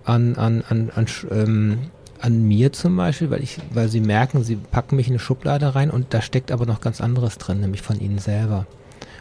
[0.04, 1.78] an, an, an, an, ähm,
[2.20, 5.74] an mir zum Beispiel, weil ich, weil sie merken, sie packen mich in eine Schublade
[5.74, 8.66] rein und da steckt aber noch ganz anderes drin, nämlich von ihnen selber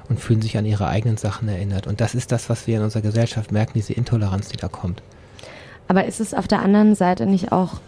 [0.10, 1.88] und fühlen sich an ihre eigenen Sachen erinnert.
[1.88, 5.02] Und das ist das, was wir in unserer Gesellschaft merken, diese Intoleranz, die da kommt.
[5.88, 7.80] Aber ist es auf der anderen Seite nicht auch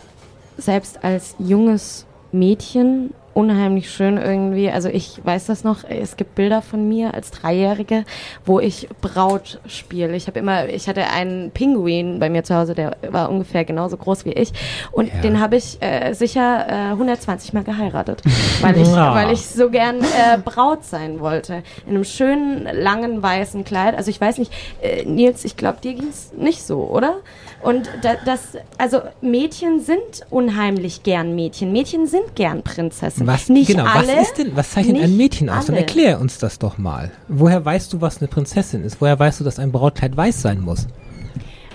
[0.57, 4.71] selbst als junges Mädchen unheimlich schön irgendwie?
[4.71, 8.03] Also ich weiß das noch, es gibt Bilder von mir als Dreijährige,
[8.45, 10.15] wo ich Braut spiele.
[10.15, 13.95] Ich habe immer, ich hatte einen Pinguin bei mir zu Hause, der war ungefähr genauso
[13.97, 14.51] groß wie ich
[14.91, 15.21] und Ja.
[15.21, 18.23] den habe ich äh, sicher äh, 120 Mal geheiratet,
[18.61, 19.13] weil ich, Ja.
[19.13, 21.61] weil ich so gern äh, Braut sein wollte.
[21.85, 23.95] In einem schönen, langen, weißen Kleid.
[23.95, 27.17] Also ich weiß nicht, äh, Nils, ich glaube, dir ging es nicht so, oder?
[27.61, 31.71] Und da, das, also Mädchen sind unheimlich gern Mädchen.
[31.71, 33.26] Mädchen sind gern Prinzessinnen.
[33.27, 34.07] Was, nicht genau, alle.
[34.07, 35.65] was ist denn, was zeichnet ein Mädchen aus?
[35.65, 35.85] Dann alle.
[35.85, 37.11] erklär uns das doch mal.
[37.27, 39.01] Woher weißt du, was eine Prinzessin ist?
[39.01, 40.87] Woher weißt du, dass ein Brautkleid weiß sein muss?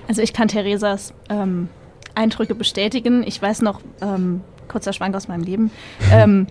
[0.09, 1.69] Also ich kann Theresas ähm,
[2.15, 3.23] Eindrücke bestätigen.
[3.27, 5.71] Ich weiß noch, ähm, kurzer Schwank aus meinem Leben.
[6.11, 6.47] Ähm,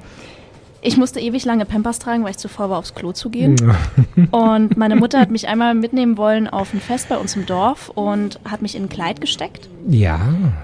[0.81, 3.55] ich musste ewig lange Pampers tragen, weil ich zuvor war, aufs Klo zu gehen.
[4.31, 7.89] Und meine Mutter hat mich einmal mitnehmen wollen auf ein Fest bei uns im Dorf
[7.89, 9.69] und hat mich in ein Kleid gesteckt.
[9.87, 10.19] Ja.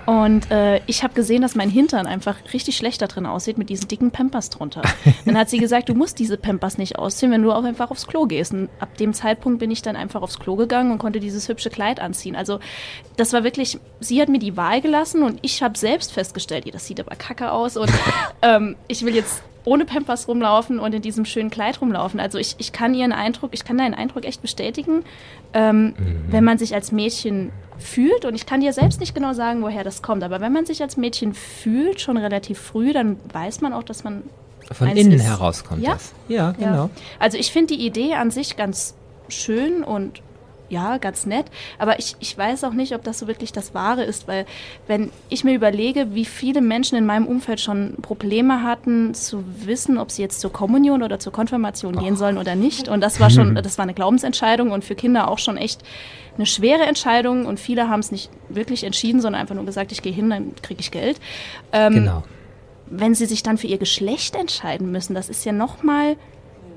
[0.05, 3.69] Und äh, ich habe gesehen, dass mein Hintern einfach richtig schlecht da drin aussieht mit
[3.69, 4.81] diesen dicken Pampers drunter.
[5.25, 8.07] Dann hat sie gesagt, du musst diese Pampers nicht ausziehen, wenn du auch einfach aufs
[8.07, 8.53] Klo gehst.
[8.53, 11.69] Und ab dem Zeitpunkt bin ich dann einfach aufs Klo gegangen und konnte dieses hübsche
[11.69, 12.35] Kleid anziehen.
[12.35, 12.59] Also
[13.17, 16.71] das war wirklich, sie hat mir die Wahl gelassen und ich habe selbst festgestellt, ja,
[16.71, 17.91] das sieht aber kacke aus und
[18.41, 22.19] ähm, ich will jetzt ohne Pampers rumlaufen und in diesem schönen Kleid rumlaufen.
[22.21, 25.03] Also ich, ich kann ihren Eindruck, ich kann deinen Eindruck echt bestätigen,
[25.53, 25.93] ähm,
[26.29, 29.83] wenn man sich als Mädchen fühlt, und ich kann dir selbst nicht genau sagen, woher
[29.83, 33.73] das kommt, aber wenn man sich als Mädchen fühlt, schon relativ früh, dann weiß man
[33.73, 34.23] auch, dass man
[34.71, 35.25] Von innen ist.
[35.25, 35.93] heraus kommt Ja?
[35.93, 36.13] das.
[36.29, 36.51] Ja, Ja.
[36.53, 36.89] genau.
[37.19, 38.95] Also ich finde die Idee an sich ganz
[39.29, 40.21] schön und
[40.69, 41.45] ja, ganz nett.
[41.79, 44.45] Aber ich, ich weiß auch nicht, ob das so wirklich das Wahre ist, weil
[44.87, 49.97] wenn ich mir überlege, wie viele Menschen in meinem Umfeld schon Probleme hatten, zu wissen,
[49.97, 52.89] ob sie jetzt zur Kommunion oder zur Konfirmation gehen sollen oder nicht.
[52.89, 55.81] Und das war schon, das war eine Glaubensentscheidung und für Kinder auch schon echt
[56.35, 57.45] eine schwere Entscheidung.
[57.45, 60.53] Und viele haben es nicht wirklich entschieden, sondern einfach nur gesagt, ich gehe hin, dann
[60.61, 61.19] kriege ich Geld.
[61.71, 62.23] Ähm, Genau.
[62.89, 66.15] wenn sie sich dann für ihr Geschlecht entscheiden müssen, das ist ja noch mal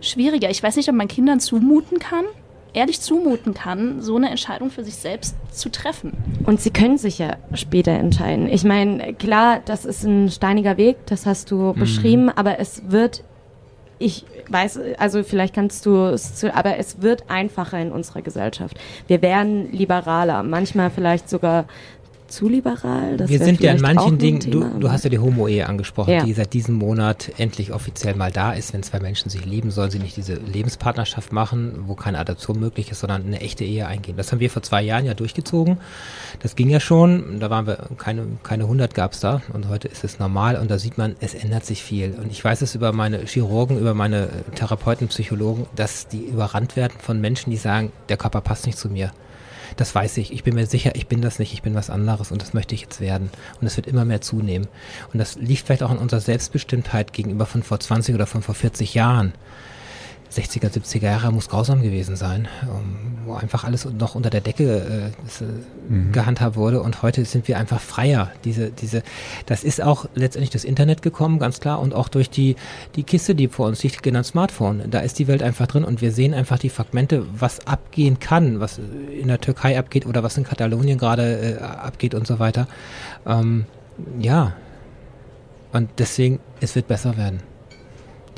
[0.00, 0.48] schwieriger.
[0.50, 2.24] Ich weiß nicht, ob man Kindern zumuten kann,
[2.72, 6.12] ehrlich zumuten kann, so eine Entscheidung für sich selbst zu treffen.
[6.44, 8.48] Und sie können sich ja später entscheiden.
[8.48, 13.24] Ich meine, klar, das ist ein steiniger Weg, das hast du beschrieben, aber es wird,
[13.98, 18.78] ich weiß, also vielleicht kannst du es zu, aber es wird einfacher in unserer Gesellschaft.
[19.06, 21.66] Wir werden liberaler, manchmal vielleicht sogar
[22.30, 23.16] zu liberal.
[23.16, 26.10] Das wir sind ja in manchen Dingen, Thema, du, du hast ja die Homo-Ehe angesprochen,
[26.12, 26.24] Ja.
[26.24, 28.72] die seit diesem Monat endlich offiziell mal da ist.
[28.72, 32.90] Wenn zwei Menschen sich lieben, sollen sie nicht diese Lebenspartnerschaft machen, wo keine Adoption möglich
[32.90, 34.16] ist, sondern eine echte Ehe eingehen.
[34.16, 35.78] Das haben wir vor zwei Jahren ja durchgezogen.
[36.42, 39.88] Das ging ja schon, da waren wir, keine, keine 100 gab es da und heute
[39.88, 42.14] ist es normal und da sieht man, es ändert sich viel.
[42.22, 46.94] Und ich weiß es über meine Chirurgen, über meine Therapeuten, Psychologen, dass die überrannt werden
[47.00, 49.10] von Menschen, die sagen, der Körper passt nicht zu mir.
[49.80, 50.30] Das weiß ich.
[50.30, 52.74] Ich bin mir sicher, ich bin das nicht, ich bin was anderes und das möchte
[52.74, 53.30] ich jetzt werden.
[53.62, 54.68] Und es wird immer mehr zunehmen.
[55.10, 58.54] Und das liegt vielleicht auch an unserer Selbstbestimmtheit gegenüber von vor 20 oder von vor
[58.54, 59.32] 40 Jahren.
[60.32, 64.64] 60er, 70er Jahre muss grausam gewesen sein, ähm, wo einfach alles noch unter der Decke
[64.64, 68.30] äh, äh, gehandhabt wurde und heute sind wir einfach freier.
[68.44, 69.02] Diese, diese,
[69.46, 72.54] das ist auch letztendlich das Internet gekommen, ganz klar, und auch durch die,
[72.94, 74.88] die Kiste, die vor uns liegt, genannt Smartphone.
[74.90, 78.60] Da ist die Welt einfach drin und wir sehen einfach die Fragmente, was abgehen kann,
[78.60, 82.68] was in der Türkei abgeht oder was in Katalonien gerade äh, abgeht und so weiter.
[83.26, 83.64] Ähm,
[84.18, 84.54] ja.
[85.72, 87.49] Und deswegen, es wird besser werden.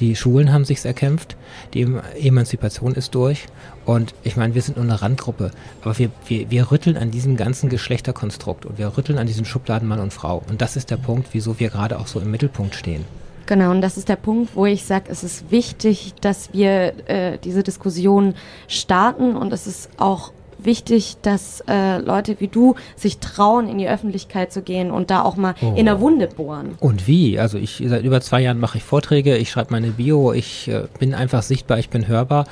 [0.01, 1.37] Die Schulen haben sich's erkämpft,
[1.75, 3.47] die Em- Emanzipation ist durch.
[3.85, 5.51] Und ich meine, wir sind nur eine Randgruppe,
[5.83, 9.87] aber wir, wir, wir rütteln an diesem ganzen Geschlechterkonstrukt und wir rütteln an diesen Schubladen
[9.89, 10.43] Mann und Frau.
[10.49, 13.05] Und das ist der Punkt, wieso wir gerade auch so im Mittelpunkt stehen.
[13.47, 17.39] Genau, und das ist der Punkt, wo ich sage, es ist wichtig, dass wir äh,
[17.39, 18.35] diese Diskussion
[18.69, 19.37] starten.
[19.37, 20.33] Und es ist auch
[20.65, 25.23] wichtig, dass äh, Leute wie du sich trauen, in die Öffentlichkeit zu gehen und da
[25.23, 25.75] auch mal Oh.
[25.77, 26.77] in der Wunde bohren.
[26.81, 27.39] Und wie?
[27.39, 30.85] Also ich seit über zwei Jahren mache ich Vorträge, ich schreibe meine Bio, ich äh,
[30.99, 32.47] bin einfach sichtbar, ich bin hörbar.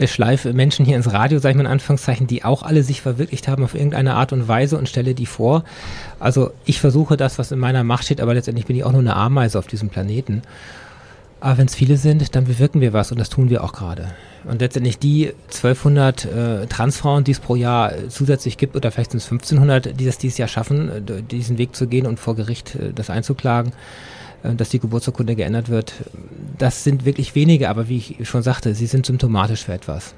[0.00, 3.00] Ich schleife Menschen hier ins Radio, sage ich mal in Anführungszeichen, die auch alle sich
[3.00, 5.64] verwirklicht haben auf irgendeine Art und Weise und stelle die vor.
[6.20, 9.00] Also ich versuche das, was in meiner Macht steht, aber letztendlich bin ich auch nur
[9.00, 10.42] eine Ameise auf diesem Planeten.
[11.40, 14.06] Aber wenn es viele sind, dann bewirken wir was und das tun wir auch gerade.
[14.44, 19.18] Und letztendlich die 1200 äh, Transfrauen, die es pro Jahr zusätzlich gibt, oder vielleicht sind
[19.18, 22.74] es 1500, die das dieses Jahr schaffen, äh, diesen Weg zu gehen und vor Gericht
[22.76, 23.72] äh, das einzuklagen,
[24.44, 25.92] äh, dass die Geburtsurkunde geändert wird,
[26.56, 30.14] das sind wirklich wenige, aber wie ich schon sagte, sie sind symptomatisch für etwas.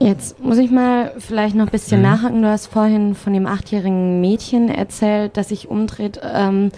[0.00, 2.06] Jetzt muss ich mal vielleicht noch ein bisschen Mhm.
[2.08, 2.42] nachhaken.
[2.42, 6.20] Du hast vorhin von dem achtjährigen Mädchen erzählt, das sich umdreht.
[6.22, 6.72] Ähm,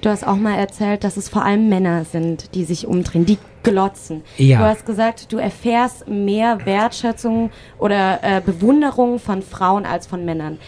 [0.00, 3.38] du hast auch mal erzählt, dass es vor allem Männer sind, die sich umdrehen, die
[3.62, 4.22] glotzen.
[4.38, 4.58] Ja.
[4.58, 10.58] Du hast gesagt, du erfährst mehr Wertschätzung oder äh, Bewunderung von Frauen als von Männern.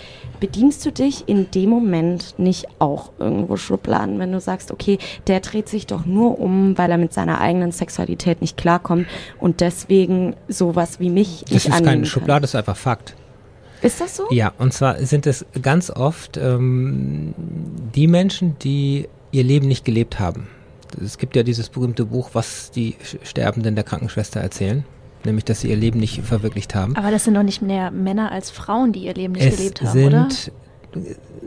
[0.40, 5.40] Bedienst du dich in dem Moment nicht auch irgendwo Schubladen, wenn du sagst, okay, der
[5.40, 9.06] dreht sich doch nur um, weil er mit seiner eigenen Sexualität nicht klarkommt
[9.40, 12.06] und deswegen sowas wie mich Das nicht ist annehmen keine.
[12.06, 13.14] Schublade, das ist einfach Fakt.
[13.80, 14.26] Ist das so?
[14.30, 17.34] Ja, und zwar sind es ganz oft ähm,
[17.94, 20.48] die Menschen, die ihr Leben nicht gelebt haben.
[21.02, 24.84] Es gibt ja dieses berühmte Buch, was die Sterbenden der Krankenschwester erzählen,
[25.24, 26.96] nämlich, dass sie ihr Leben nicht verwirklicht haben.
[26.96, 29.82] Aber das sind doch nicht mehr Männer als Frauen, die ihr Leben nicht es gelebt
[29.82, 30.28] haben, sind, oder?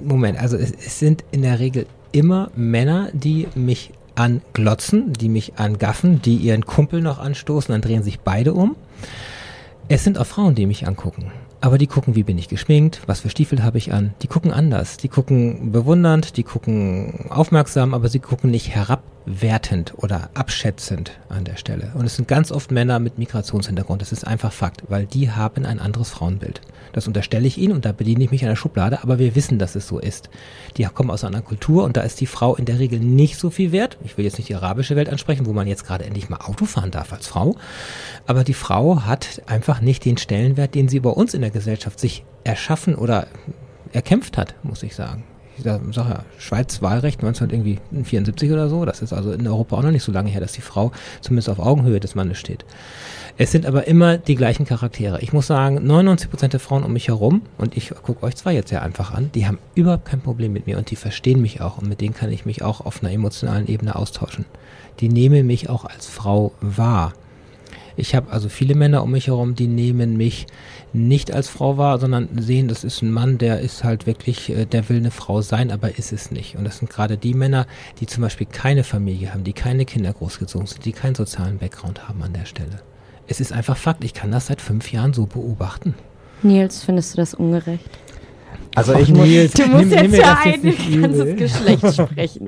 [0.03, 5.57] Moment, also es, es sind in der Regel immer Männer, die mich anglotzen, die mich
[5.57, 8.75] angaffen, die ihren Kumpel noch anstoßen, dann drehen sich beide um.
[9.87, 11.31] Es sind auch Frauen, die mich angucken.
[11.63, 14.15] Aber die gucken, wie bin ich geschminkt, was für Stiefel habe ich an.
[14.23, 14.97] Die gucken anders.
[14.97, 18.75] Die gucken bewundernd, die gucken aufmerksam, aber sie gucken nicht
[19.25, 21.91] herabwertend oder abschätzend an der Stelle.
[21.93, 24.01] Und es sind ganz oft Männer mit Migrationshintergrund.
[24.01, 26.61] Das ist einfach Fakt, weil die haben ein anderes Frauenbild.
[26.93, 29.75] Das unterstelle ich ihnen und da bediene ich mich der Schublade, aber wir wissen, dass
[29.75, 30.29] es so ist.
[30.77, 33.49] Die kommen aus einer Kultur und da ist die Frau in der Regel nicht so
[33.49, 33.97] viel wert.
[34.03, 36.65] Ich will jetzt nicht die arabische Welt ansprechen, wo man jetzt gerade endlich mal Auto
[36.65, 37.55] fahren darf als Frau.
[38.27, 41.99] Aber die Frau hat einfach nicht den Stellenwert, den sie bei uns in der Gesellschaft
[41.99, 43.27] sich erschaffen oder
[43.93, 45.23] erkämpft hat, muss ich sagen.
[45.65, 50.03] Ich sage Schweiz Wahlrecht 1974 oder so, das ist also in Europa auch noch nicht
[50.03, 52.65] so lange her, dass die Frau zumindest auf Augenhöhe des Mannes steht.
[53.37, 55.21] Es sind aber immer die gleichen Charaktere.
[55.21, 58.53] Ich muss sagen, 99 Prozent der Frauen um mich herum, und ich gucke euch zwei
[58.53, 61.61] jetzt ja einfach an, die haben überhaupt kein Problem mit mir und die verstehen mich
[61.61, 64.45] auch und mit denen kann ich mich auch auf einer emotionalen Ebene austauschen.
[64.99, 67.13] Die nehmen mich auch als Frau wahr.
[68.01, 70.47] Ich habe also viele Männer um mich herum, die nehmen mich
[70.91, 74.65] nicht als Frau wahr, sondern sehen, das ist ein Mann, der ist halt wirklich, äh,
[74.65, 76.55] der will eine Frau sein, aber ist es nicht.
[76.55, 77.67] Und das sind gerade die Männer,
[77.99, 82.09] die zum Beispiel keine Familie haben, die keine Kinder großgezogen sind, die keinen sozialen Background
[82.09, 82.81] haben an der Stelle.
[83.27, 85.93] Es ist einfach Fakt, ich kann das seit fünf Jahren so beobachten.
[86.41, 87.87] Nils, findest du das ungerecht?
[88.75, 91.35] Also ich muss, Nils, Du musst nimm- jetzt für jetzt ein ganzes.
[91.35, 92.47] Geschlecht sprechen.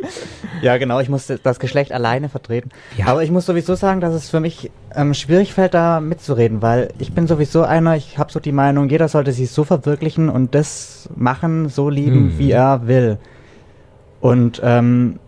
[0.61, 2.69] ja genau, ich muss das Geschlecht alleine vertreten.
[2.97, 3.07] Ja.
[3.07, 6.93] Aber ich muss sowieso sagen, dass es für mich ähm, schwierig fällt, da mitzureden, weil
[6.97, 10.55] ich bin sowieso einer, ich habe so die Meinung, jeder sollte sich so verwirklichen und
[10.55, 12.39] das machen, so lieben, Hm.
[12.39, 13.17] wie er will.
[14.21, 15.19] Und ähm,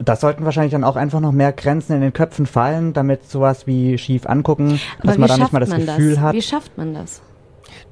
[0.00, 3.66] da sollten wahrscheinlich dann auch einfach noch mehr Grenzen in den Köpfen fallen, damit sowas
[3.66, 6.20] wie schief angucken, Aber dass man da nicht mal das Gefühl das?
[6.20, 6.34] hat.
[6.34, 7.20] Wie schafft man das?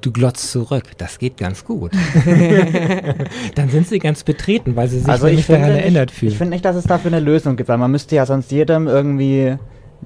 [0.01, 1.91] Du glotzt zurück, das geht ganz gut.
[3.55, 6.17] Dann sind sie ganz betreten, weil sie sich Also ich finde, daran nicht, erinnert ich
[6.17, 6.31] fühlen.
[6.33, 9.55] finde nicht, dass es dafür eine Lösung gibt, weil man müsste ja sonst jedem irgendwie,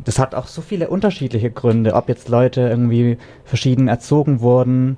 [0.05, 4.97] das hat auch so viele unterschiedliche Gründe, ob jetzt Leute irgendwie verschieden erzogen wurden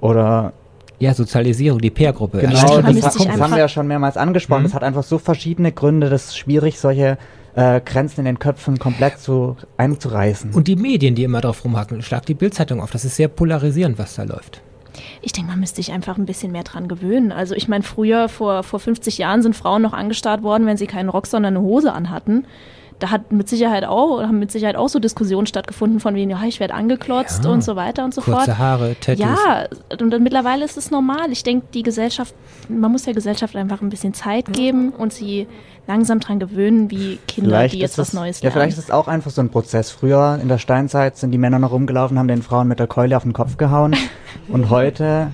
[0.00, 0.52] oder
[1.00, 2.38] ja, Sozialisierung, die Peer-Gruppe.
[2.38, 4.66] genau, das, das haben wir ja schon mehrmals angesprochen, Mhm.
[4.66, 7.18] das hat einfach so verschiedene Gründe, das ist schwierig, solche
[7.58, 10.52] äh, Grenzen in den Köpfen komplett zu, einzureißen.
[10.54, 12.92] Und die Medien, die immer drauf rumhacken, schlag die Bildzeitung auf.
[12.92, 14.62] Das ist sehr polarisierend, was da läuft.
[15.22, 17.32] Ich denke, man müsste sich einfach ein bisschen mehr dran gewöhnen.
[17.32, 20.86] Also ich meine, früher, vor, vor 50 Jahren, sind Frauen noch angestarrt worden, wenn sie
[20.86, 22.46] keinen Rock, sondern eine Hose anhatten.
[23.00, 26.40] Da hat mit Sicherheit auch, haben mit Sicherheit auch so Diskussionen stattgefunden von wegen, ja,
[26.46, 27.50] ich werde angeklotzt Ja.
[27.50, 28.58] und so weiter und so Kurze fort.
[28.58, 29.20] Haare, Tattoos.
[29.24, 29.66] Ja,
[30.00, 31.30] und dann mittlerweile ist es normal.
[31.30, 32.34] Ich denke, die Gesellschaft,
[32.68, 35.46] man muss der Gesellschaft einfach ein bisschen Zeit geben und sie
[35.86, 38.52] langsam dran gewöhnen, wie Kinder, die jetzt ist was es, Neues Ja, lernen.
[38.62, 39.90] vielleicht ist es auch einfach so ein Prozess.
[39.90, 43.16] Früher in der Steinzeit sind die Männer noch rumgelaufen, haben den Frauen mit der Keule
[43.16, 43.94] auf den Kopf gehauen.
[44.48, 45.28] und heute,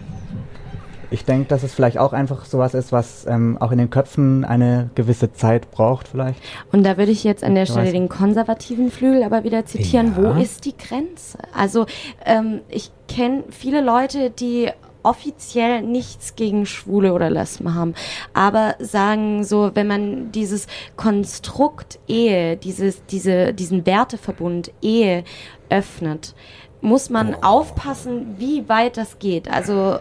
[1.15, 4.45] ich denke, dass es vielleicht auch einfach sowas ist, was ähm, auch in den Köpfen
[4.45, 6.43] eine gewisse Zeit braucht, vielleicht.
[6.73, 10.15] Und da würde ich jetzt an der Stelle den konservativen Flügel aber wieder zitieren.
[10.17, 10.37] Ja.
[10.37, 11.39] Wo ist die Grenze?
[11.57, 11.87] Also
[12.27, 14.71] ähm, ich kenne viele Leute, die
[15.05, 17.95] offiziell nichts gegen Schwule oder Lesben haben,
[18.33, 25.23] aber sagen so, wenn man dieses Konstrukt Ehe, dieses, diese, diesen Werteverbund Ehe
[25.69, 26.35] öffnet,
[26.81, 29.49] muss man aufpassen, wie weit das geht.
[29.49, 29.99] Also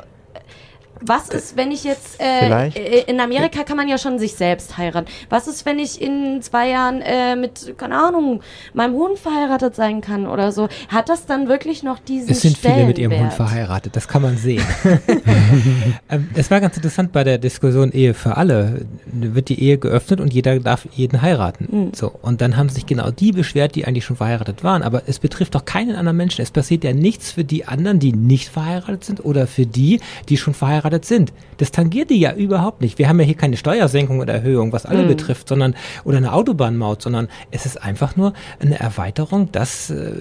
[1.05, 4.77] was ist, wenn ich jetzt äh, äh, in Amerika kann man ja schon sich selbst
[4.77, 5.07] heiraten.
[5.29, 8.41] Was ist, wenn ich in zwei Jahren äh, mit, keine Ahnung,
[8.73, 10.69] meinem Hund verheiratet sein kann oder so?
[10.87, 14.21] Hat das dann wirklich noch diesen Es sind viele mit ihrem Hund verheiratet, das kann
[14.21, 14.63] man sehen.
[16.09, 18.85] ähm, es war ganz interessant bei der Diskussion Ehe für alle.
[19.05, 21.67] Wird die Ehe geöffnet und jeder darf jeden heiraten.
[21.69, 21.91] Mhm.
[21.93, 24.83] So, und dann haben sich genau die beschwert, die eigentlich schon verheiratet waren.
[24.83, 26.41] Aber es betrifft doch keinen anderen Menschen.
[26.41, 30.37] Es passiert ja nichts für die anderen, die nicht verheiratet sind oder für die, die
[30.37, 31.33] schon verheiratet sind.
[31.57, 32.97] Das tangiert die ja überhaupt nicht.
[32.97, 35.07] Wir haben ja hier keine Steuersenkung oder Erhöhung, was alle Mhm.
[35.07, 40.13] betrifft, sondern oder eine Autobahnmaut, sondern es ist einfach nur eine Erweiterung, dass äh,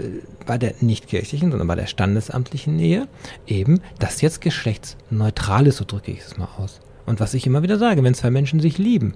[0.47, 3.09] bei der nicht kirchlichen, sondern bei der standesamtlichen Ehe
[3.47, 6.81] eben das jetzt geschlechtsneutral ist, so drücke ich es mal aus.
[7.07, 9.15] Und was ich immer wieder sage, wenn zwei Menschen sich lieben,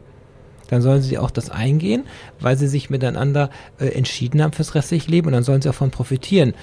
[0.69, 2.05] dann sollen sie auch das eingehen,
[2.41, 5.75] weil sie sich miteinander äh, entschieden haben fürs restliche Leben und dann sollen sie auch
[5.75, 6.55] davon profitieren.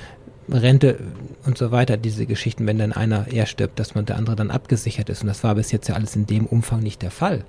[0.49, 0.99] Rente
[1.45, 4.51] und so weiter, diese Geschichten, wenn dann einer eher stirbt, dass man der andere dann
[4.51, 5.21] abgesichert ist.
[5.21, 7.45] Und das war bis jetzt ja alles in dem Umfang nicht der Fall.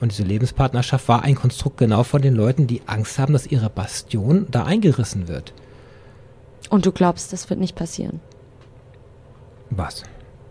[0.00, 3.70] Und diese Lebenspartnerschaft war ein Konstrukt genau von den Leuten, die Angst haben, dass ihre
[3.70, 5.52] Bastion da eingerissen wird.
[6.70, 8.20] Und du glaubst, das wird nicht passieren,
[9.70, 10.02] Was?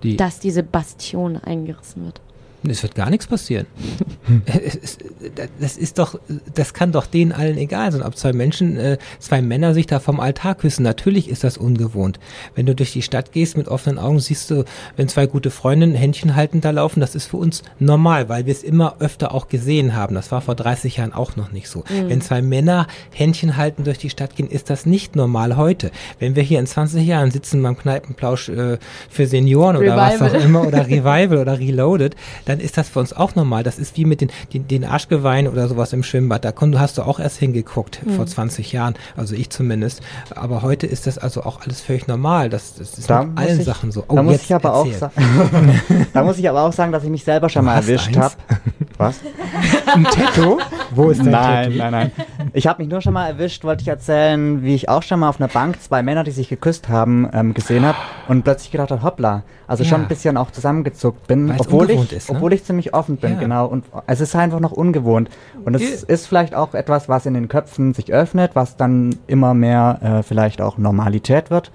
[0.03, 2.21] Die, dass diese Bastion eingerissen wird.
[2.69, 3.65] Es wird gar nichts passieren.
[4.63, 5.03] Ist-
[5.59, 6.19] das ist doch,
[6.53, 9.99] das kann doch denen allen egal sein, ob zwei Menschen, äh, zwei Männer sich da
[9.99, 10.83] vom Altar küssen.
[10.83, 12.19] Natürlich ist das ungewohnt.
[12.55, 14.63] Wenn du durch die Stadt gehst mit offenen Augen, siehst du,
[14.95, 18.51] wenn zwei gute Freundinnen Händchen haltend da laufen, das ist für uns normal, weil wir
[18.51, 20.15] es immer öfter auch gesehen haben.
[20.15, 21.83] Das war vor 30 Jahren auch noch nicht so.
[22.07, 25.91] Wenn zwei Männer Händchen halten durch die Stadt gehen, ist das nicht normal heute.
[26.19, 28.77] Wenn wir hier in 20 Jahren sitzen beim Kneipenplausch äh,
[29.09, 30.29] für Senioren oder was Revival.
[30.41, 33.63] auch immer oder Revival oder Reloaded, dann ist das für uns auch normal.
[33.63, 36.43] Das ist wie mit den, den, den Arschgeweihen oder sowas im Schwimmbad.
[36.45, 38.95] Da komm, hast du auch erst hingeguckt, vor 20 Jahren.
[39.15, 40.01] Also ich zumindest.
[40.35, 42.49] Aber heute ist das also auch alles völlig normal.
[42.49, 44.03] Das, das ist Da mit allen ich- Sachen so.
[44.07, 45.13] da muss jetzt ich aber auch sagen,
[46.13, 48.35] da muss ich aber auch sagen, dass ich mich selber schon Du mal erwischt habe.
[48.97, 49.19] Was?
[49.93, 50.59] Ein Tattoo?
[50.91, 51.77] Wo ist dein Nein, Tattoo?
[51.77, 52.11] nein, nein.
[52.53, 55.27] Ich habe mich nur schon mal erwischt, wollte ich erzählen, wie ich auch schon mal
[55.29, 57.97] auf einer Bank zwei Männer, die sich geküsst haben, ähm, gesehen habe
[58.29, 59.43] und plötzlich gedacht habe, hoppla.
[59.67, 59.89] Also Ja.
[59.89, 62.35] schon ein bisschen auch zusammengezuckt bin, Weil's obwohl ich, ist, ne?
[62.35, 63.39] obwohl ich ziemlich offen bin, Ja.
[63.39, 63.65] genau.
[63.65, 65.29] Und es ist einfach noch ungewohnt.
[65.65, 69.53] Und es ist vielleicht auch etwas, was in den Köpfen sich öffnet, was dann immer
[69.53, 71.71] mehr äh, vielleicht auch Normalität wird.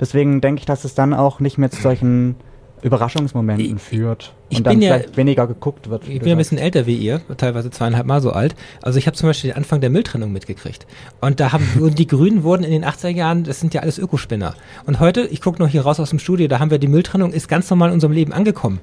[0.00, 2.36] Deswegen denke ich, dass es dann auch nicht mehr zu solchen
[2.82, 6.02] Überraschungsmomenten Ich- führt ich und dann bin ja- vielleicht weniger geguckt wird.
[6.04, 6.36] Ich bin ein sagst.
[6.38, 8.54] bisschen älter wie ihr, teilweise zweieinhalb Mal so alt.
[8.82, 10.86] Also ich habe zum Beispiel den Anfang der Mülltrennung mitgekriegt.
[11.20, 13.98] Und da haben und die Grünen wurden in den 80er Jahren, das sind ja alles
[13.98, 14.54] Ökospinner.
[14.86, 17.32] Und heute, ich gucke noch hier raus aus dem Studio, da haben wir die Mülltrennung,
[17.32, 18.80] ist ganz normal in unserem Leben angekommen.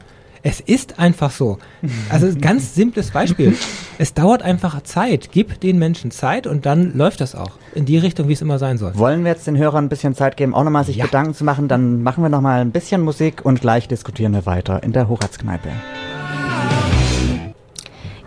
[0.48, 1.58] Es ist einfach so.
[2.08, 3.58] Also ganz simples Beispiel.
[3.98, 5.30] Es dauert einfach Zeit.
[5.32, 7.52] Gib den Menschen Zeit und dann läuft das auch.
[7.74, 8.96] In die Richtung, wie es immer sein soll.
[8.98, 11.06] Wollen wir jetzt den Hörern ein bisschen Zeit geben, auch nochmal sich Ja.
[11.06, 14.84] Gedanken zu machen, dann machen wir nochmal ein bisschen Musik und gleich diskutieren wir weiter
[14.84, 15.70] in der Horazkneipe.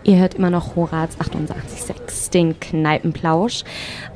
[0.03, 1.95] Ihr hört immer noch Horaz 886,
[2.29, 3.63] den Kneipenplausch.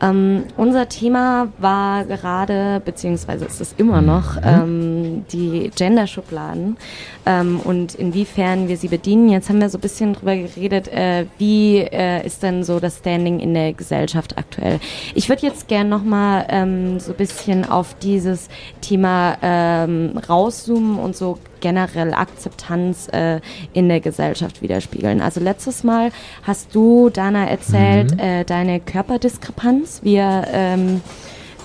[0.01, 6.77] Ähm, unser Thema war gerade, beziehungsweise ist es immer noch, ähm, die Genderschubladen
[7.25, 9.29] ähm, und inwiefern wir sie bedienen.
[9.29, 12.97] Jetzt haben wir so ein bisschen drüber geredet, äh, wie äh, ist denn so das
[12.99, 14.79] Standing in der Gesellschaft aktuell.
[15.15, 18.49] Ich würde jetzt gern nochmal ähm, so ein bisschen auf dieses
[18.81, 23.39] Thema ähm, rauszoomen und so generell Akzeptanz äh,
[23.71, 25.21] in der Gesellschaft widerspiegeln.
[25.21, 26.11] Also letztes Mal
[26.43, 30.99] hast du, Dana, erzählt, äh, deine Körperdiskrepanz, wie, ähm,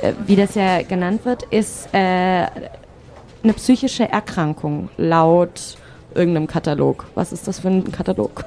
[0.00, 5.76] äh, wie das ja genannt wird, ist äh, eine psychische Erkrankung laut
[6.14, 7.06] irgendeinem Katalog.
[7.16, 8.44] Was ist das für ein Katalog?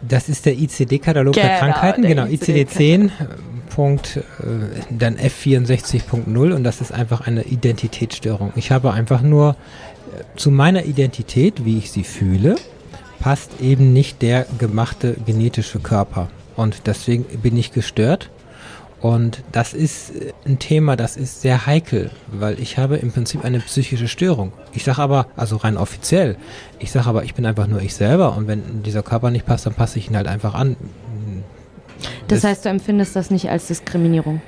[0.00, 3.10] Das ist der ICD-Katalog der Genau, Krankheiten, der genau, ICD-10, äh,
[3.78, 4.22] Punkt, äh,
[4.90, 8.52] dann F64.0 und das ist einfach eine Identitätsstörung.
[8.56, 12.56] Ich habe einfach nur äh, zu meiner Identität, wie ich sie fühle,
[13.20, 16.28] passt eben nicht der gemachte genetische Körper.
[16.56, 18.30] Und deswegen bin ich gestört.
[19.00, 23.44] Und das ist äh, ein Thema, das ist sehr heikel, weil ich habe im Prinzip
[23.44, 24.52] eine psychische Störung.
[24.72, 26.36] Ich sage aber, also rein offiziell,
[26.80, 29.66] ich sage aber, ich bin einfach nur ich selber und wenn dieser Körper nicht passt,
[29.66, 30.74] dann passe ich ihn halt einfach an.
[32.28, 34.40] Das Das- heißt, du empfindest das nicht als Diskriminierung.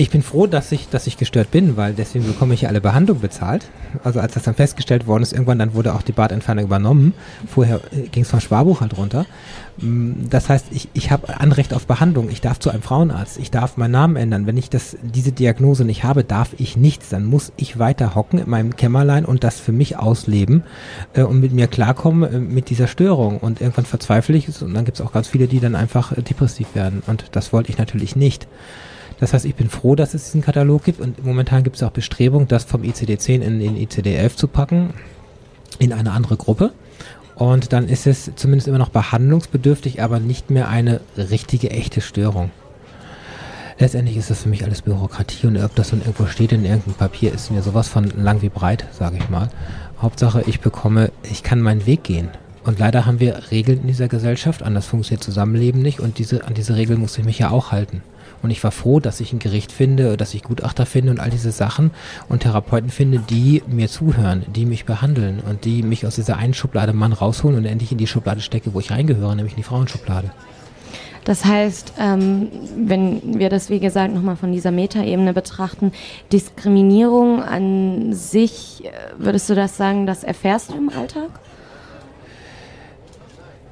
[0.00, 2.80] Ich bin froh, dass ich, dass ich gestört bin, weil deswegen bekomme ich ja alle
[2.80, 3.68] Behandlung bezahlt.
[4.02, 7.12] Also als das dann festgestellt worden ist, irgendwann dann wurde auch die Bartentfernung übernommen.
[7.46, 9.26] Vorher ging es vom Sparbuch halt runter.
[9.76, 12.30] Mm, Das heißt, ich, ich habe Anrecht auf Behandlung.
[12.30, 13.38] Ich darf zu einem Frauenarzt.
[13.38, 14.46] Ich darf meinen Namen ändern.
[14.46, 17.10] Wenn ich das, diese Diagnose nicht habe, darf ich nichts.
[17.10, 20.62] Dann muss ich weiter hocken in meinem Kämmerlein und das für mich ausleben
[21.12, 23.36] äh, und mit mir klarkommen äh, mit dieser Störung.
[23.36, 26.16] Und irgendwann verzweifle ich es und dann gibt es auch ganz viele, die dann einfach
[26.16, 27.02] äh, depressiv werden.
[27.06, 28.48] Und das wollte ich natürlich nicht.
[29.20, 31.90] Das heißt, ich bin froh, dass es diesen Katalog gibt und momentan gibt es auch
[31.90, 34.94] Bestrebungen, das vom ICD-10 in den ICD-11 zu packen,
[35.78, 36.72] in eine andere Gruppe.
[37.34, 42.50] Und dann ist es zumindest immer noch behandlungsbedürftig, aber nicht mehr eine richtige, echte Störung.
[43.78, 46.96] Letztendlich ist das für mich alles Bürokratie und ob das dann irgendwo steht in irgendeinem
[46.96, 49.48] Papier, ist mir sowas von lang wie breit, sage ich mal.
[50.02, 52.28] Hauptsache, ich bekomme, ich kann meinen Weg gehen.
[52.64, 56.52] Und leider haben wir Regeln in dieser Gesellschaft, anders funktioniert Zusammenleben nicht und diese, an
[56.52, 58.02] diese Regeln muss ich mich ja auch halten.
[58.42, 61.30] Und ich war froh, dass ich ein Gericht finde, dass ich Gutachter finde und all
[61.30, 61.90] diese Sachen
[62.28, 66.54] und Therapeuten finde, die mir zuhören, die mich behandeln und die mich aus dieser einen
[66.54, 69.62] Schublade Mann rausholen und endlich in die Schublade stecke, wo ich reingehöre, nämlich in die
[69.62, 70.30] Frauenschublade.
[71.24, 75.92] Das heißt, ähm, wenn wir das, wie gesagt, nochmal von dieser Metaebene betrachten,
[76.32, 81.28] Diskriminierung an sich, äh, würdest du das sagen, das erfährst du im Alltag?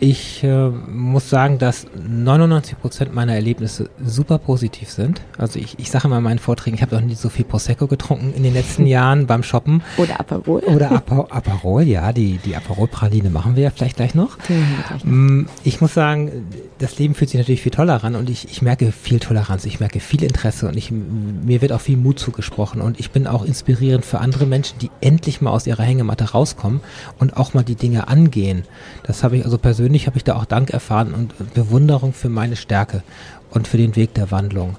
[0.01, 5.21] Ich äh, muss sagen, dass 99% meiner Erlebnisse super positiv sind.
[5.37, 7.89] Also ich, ich sage immer in meinen Vorträgen, ich habe noch nie so viel Prosecco
[7.89, 9.83] getrunken in den letzten Jahren beim Shoppen.
[9.97, 10.61] Oder Aperol?
[10.61, 14.39] Oder Aper Aperol, ja, die, die Aperol-Praline machen wir ja vielleicht gleich noch.
[14.39, 15.05] Gleich.
[15.05, 16.47] Mm, Ich muss sagen,
[16.79, 19.81] das Leben fühlt sich natürlich viel toller an und ich, ich merke viel Toleranz, ich
[19.81, 23.45] merke viel Interesse und ich, mir wird auch viel Mut zugesprochen und ich bin auch
[23.45, 26.81] inspirierend für andere Menschen, die endlich mal aus ihrer Hängematte rauskommen
[27.19, 28.63] und auch mal die Dinge angehen.
[29.03, 32.57] Das habe ich also persönlich, habe ich da auch Dank erfahren und Bewunderung für meine
[32.57, 33.03] Stärke
[33.51, 34.77] und für den Weg der Wandlung.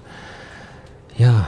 [1.17, 1.47] Ja,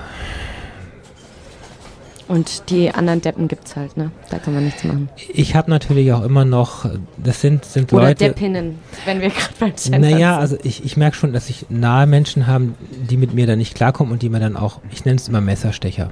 [2.27, 4.09] Und die anderen Deppen gibt's halt, ne?
[4.29, 5.09] Da kann man nichts machen.
[5.33, 6.85] ich habe natürlich auch immer noch,
[7.17, 8.25] das sind, sind Oder Leute...
[8.29, 10.41] Deppinnen, wenn wir gerade beim Gender Naja, sind.
[10.41, 12.75] also ich, ich merke schon, dass ich nahe Menschen haben,
[13.09, 15.41] die mit mir dann nicht klarkommen und die mir dann auch, ich nenne es immer
[15.41, 16.11] Messerstecher,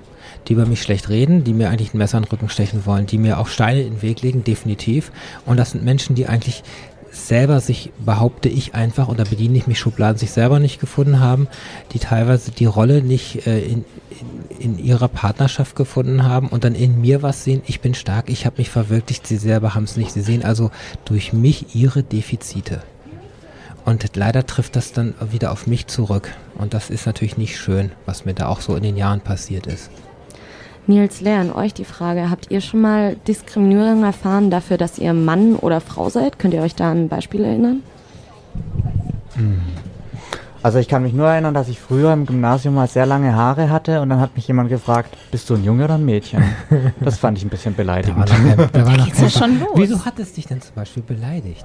[0.50, 3.06] die über mich schlecht reden, die mir eigentlich ein Messer in den Rücken stechen wollen,
[3.06, 5.14] die mir auch Steine in den Weg legen, definitiv.
[5.45, 6.64] Und das sind Menschen, die eigentlich
[7.28, 11.47] selber sich, behaupte ich einfach, da bediene ich mich Schubladen, sich selber nicht gefunden haben,
[11.93, 13.86] die teilweise die Rolle nicht äh, in,
[14.59, 18.30] in, in ihrer Partnerschaft gefunden haben und dann in mir was sehen, ich bin stark,
[18.30, 20.72] ich habe mich verwirklicht, sie selber haben es nicht, sie sehen also
[21.05, 22.82] durch mich ihre Defizite.
[23.86, 26.32] Und leider trifft das dann wieder auf mich zurück.
[26.55, 29.65] Und das ist natürlich nicht schön, was mir da auch so in den Jahren passiert
[29.65, 29.89] ist.
[30.90, 32.30] Nils Lehr, an euch die Frage.
[32.30, 36.40] Habt ihr schon mal Diskriminierung erfahren dafür, dass ihr Mann oder Frau seid?
[36.40, 37.84] Könnt ihr euch da an ein Beispiel erinnern?
[40.62, 43.70] Also ich kann mich nur erinnern, dass ich früher im Gymnasium mal sehr lange Haare
[43.70, 46.44] hatte und dann hat mich jemand gefragt, bist du ein Junge oder ein Mädchen?
[47.00, 48.18] Das fand ich ein bisschen Da war beleidigend.
[48.20, 49.70] noch kein, da war noch geht's ja schon los.
[49.76, 51.64] Wieso hat es dich denn zum Beispiel beleidigt?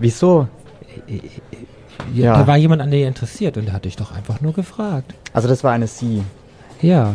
[0.00, 0.48] Wieso?
[2.14, 2.38] Ja.
[2.38, 5.12] Da war jemand an dir interessiert und der hat dich doch einfach nur gefragt.
[5.34, 6.22] Also das war eine Sie.
[6.80, 7.14] Ja.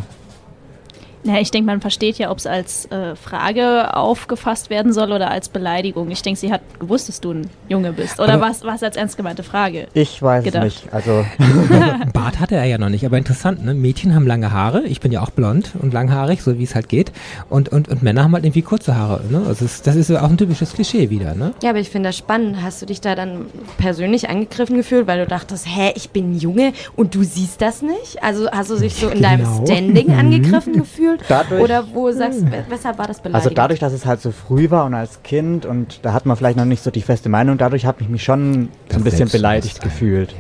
[1.24, 5.30] Ja, ich denke, man versteht ja, ob es als äh, Frage aufgefasst werden soll oder
[5.30, 6.10] als Beleidigung.
[6.12, 8.20] Ich denke, sie hat gewusst, dass du ein Junge bist.
[8.20, 9.88] Oder Aber- war es als ernst gemeinte Frage?
[9.94, 10.66] Ich weiß Gedacht.
[10.66, 10.94] es nicht.
[10.94, 13.74] Also Einen Bart hatte er ja noch nicht, aber interessant, ne?
[13.74, 16.88] Mädchen haben lange Haare, ich bin ja auch blond und langhaarig, so wie es halt
[16.88, 17.12] geht.
[17.50, 19.44] Und, und, und Männer haben halt irgendwie kurze Haare, ne?
[19.46, 21.54] Also das ist ja auch ein typisches Klischee wieder, ne?
[21.62, 22.58] Ja, aber ich finde das spannend.
[22.64, 23.48] Hast du dich da dann
[23.78, 27.82] persönlich angegriffen gefühlt, weil du dachtest, hä, ich bin ein Junge und du siehst das
[27.82, 28.24] nicht?
[28.24, 29.66] Also hast du dich so in deinem Genau.
[29.66, 31.09] Standing angegriffen gefühlt?
[31.28, 33.36] Dadurch- Oder wo sagst du, weshalb war das beleidigend?
[33.36, 36.36] Also dadurch, dass es halt so früh war und als Kind und da hat man
[36.38, 39.04] vielleicht noch nicht so die feste Meinung, dadurch habe ich mich schon so Das ein
[39.04, 40.32] bisschen beleidigt gefühlt.
[40.34, 40.38] Ja.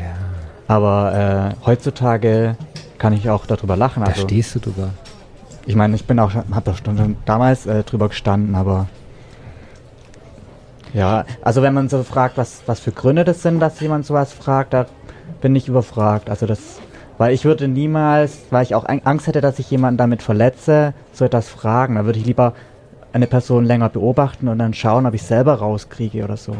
[0.67, 2.55] Aber äh, heutzutage
[2.97, 4.03] kann ich auch darüber lachen.
[4.03, 4.89] Da Also stehst du drüber.
[5.65, 8.87] ich meine, ich bin auch, habe doch schon damals äh, drüber gestanden, aber
[10.93, 14.33] ja, also wenn man so fragt, was, was für Gründe das sind, dass jemand sowas
[14.33, 14.87] fragt, da
[15.41, 16.29] bin ich überfragt.
[16.29, 16.79] Also das,
[17.19, 20.93] weil ich würde niemals, weil ich auch Ang- Angst hätte, dass ich jemanden damit verletze,
[21.13, 21.95] so etwas fragen.
[21.95, 22.53] Da würde ich lieber
[23.13, 26.55] eine Person länger beobachten und dann schauen, ob ich selber rauskriege oder so.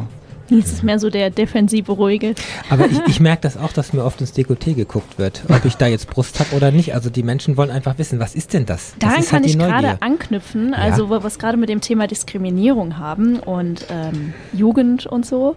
[0.51, 2.34] Nils ist mehr so der defensive Ruhige.
[2.72, 5.76] Aber ich, ich merke das auch, dass mir oft ins Dekolleté geguckt wird, ob ich
[5.76, 6.95] da jetzt Brust habe oder nicht.
[6.95, 8.93] Also die Menschen wollen einfach wissen, was ist denn das?
[8.97, 11.82] das Daran ist kann halt ich gerade anknüpfen, also wo wir es gerade mit dem
[11.82, 15.55] Thema Diskriminierung haben und ähm, Jugend und so.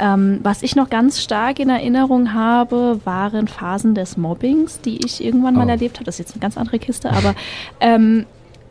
[0.00, 5.22] Ähm, was ich noch ganz stark in Erinnerung habe, waren Phasen des Mobbings, die ich
[5.22, 5.70] irgendwann mal Oh.
[5.70, 6.04] erlebt habe.
[6.06, 7.34] Das ist jetzt eine ganz andere Kiste, aber
[7.80, 8.24] ähm,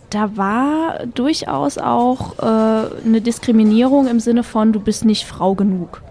[0.10, 6.02] da war durchaus auch äh, eine Diskriminierung im Sinne von, du bist nicht Frau genug.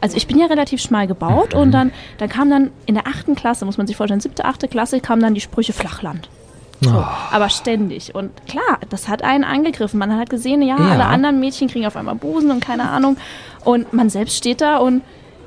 [0.00, 3.34] Also ich bin ja relativ schmal gebaut und dann, dann kam dann in der achten
[3.36, 6.28] Klasse, muss man sich vorstellen, siebte, achte Klasse, kamen dann die Sprüche Flachland.
[6.80, 7.04] So, Oh.
[7.32, 8.14] aber ständig.
[8.14, 9.98] Und klar, das hat einen angegriffen.
[9.98, 10.90] Man hat gesehen, ja, Ja.
[10.92, 13.16] alle anderen Mädchen kriegen auf einmal Busen und keine Ahnung.
[13.68, 15.02] Und man selbst steht da und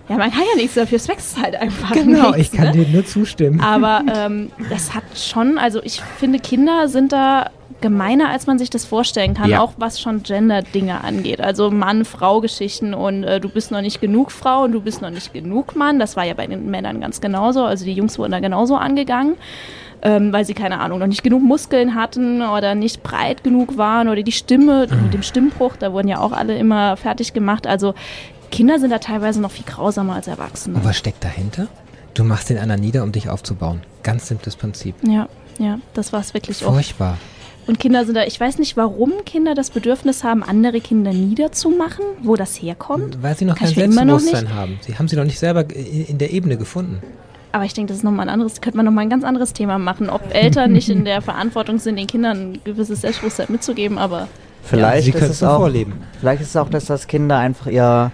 [0.07, 2.85] ja, man kann ja nichts dafür, es wächst halt einfach Genau, nichts, ich kann ne?
[2.85, 3.61] dir nur zustimmen.
[3.61, 7.49] Aber ähm, das hat schon, also ich finde, Kinder sind da
[7.79, 9.61] gemeiner, als man sich das vorstellen kann, Ja.
[9.61, 11.41] auch was schon Gender-Dinge angeht.
[11.41, 15.33] Also Mann-Frau-Geschichten und äh, du bist noch nicht genug Frau und du bist noch nicht
[15.33, 15.97] genug Mann.
[15.97, 17.63] Das war ja bei den Männern ganz genauso.
[17.63, 19.35] Also die Jungs wurden da genauso angegangen.
[20.03, 24.07] Ähm, weil sie, keine Ahnung, noch nicht genug Muskeln hatten oder nicht breit genug waren
[24.09, 27.67] oder die Stimme mit dem Stimmbruch, da wurden ja auch alle immer fertig gemacht.
[27.67, 27.93] Also
[28.49, 30.77] Kinder sind da teilweise noch viel grausamer als Erwachsene.
[30.77, 31.67] Und was steckt dahinter?
[32.13, 33.81] Du machst den anderen nieder, um dich aufzubauen.
[34.03, 34.95] Ganz simples Prinzip.
[35.03, 35.29] Ja,
[35.59, 36.73] ja, das war es wirklich oft.
[36.73, 37.17] Furchtbar.
[37.67, 42.03] Und Kinder sind da, ich weiß nicht, warum Kinder das Bedürfnis haben, andere Kinder niederzumachen,
[42.21, 43.21] wo das herkommt.
[43.21, 44.79] Weil sie noch Kann kein Selbstbewusstsein haben.
[44.81, 47.01] Sie haben sie noch nicht selber in der Ebene gefunden.
[47.53, 49.77] Aber ich denke, das ist nochmal ein anderes, könnte man nochmal ein ganz anderes Thema
[49.77, 54.27] machen, ob Eltern nicht in der Verantwortung sind, den Kindern ein gewisses Selbstbewusstsein mitzugeben, aber
[54.63, 55.93] Vielleicht sie ist können es auch, vorleben.
[56.19, 58.11] vielleicht ist es auch, dass das Kinder einfach ihr,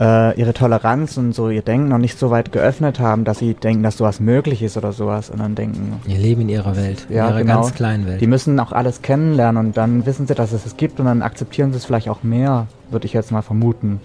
[0.00, 3.54] äh, ihre Toleranz und so ihr Denken noch nicht so weit geöffnet haben, dass sie
[3.54, 7.06] denken, dass sowas möglich ist oder sowas und dann denken, Ihr Leben in ihrer Welt,
[7.08, 7.60] in Ja, ihrer genau.
[7.62, 8.20] ganz kleinen Welt.
[8.22, 11.22] die müssen auch alles kennenlernen und dann wissen sie, dass es es gibt und dann
[11.22, 14.00] akzeptieren sie es vielleicht auch mehr, würde ich jetzt mal vermuten.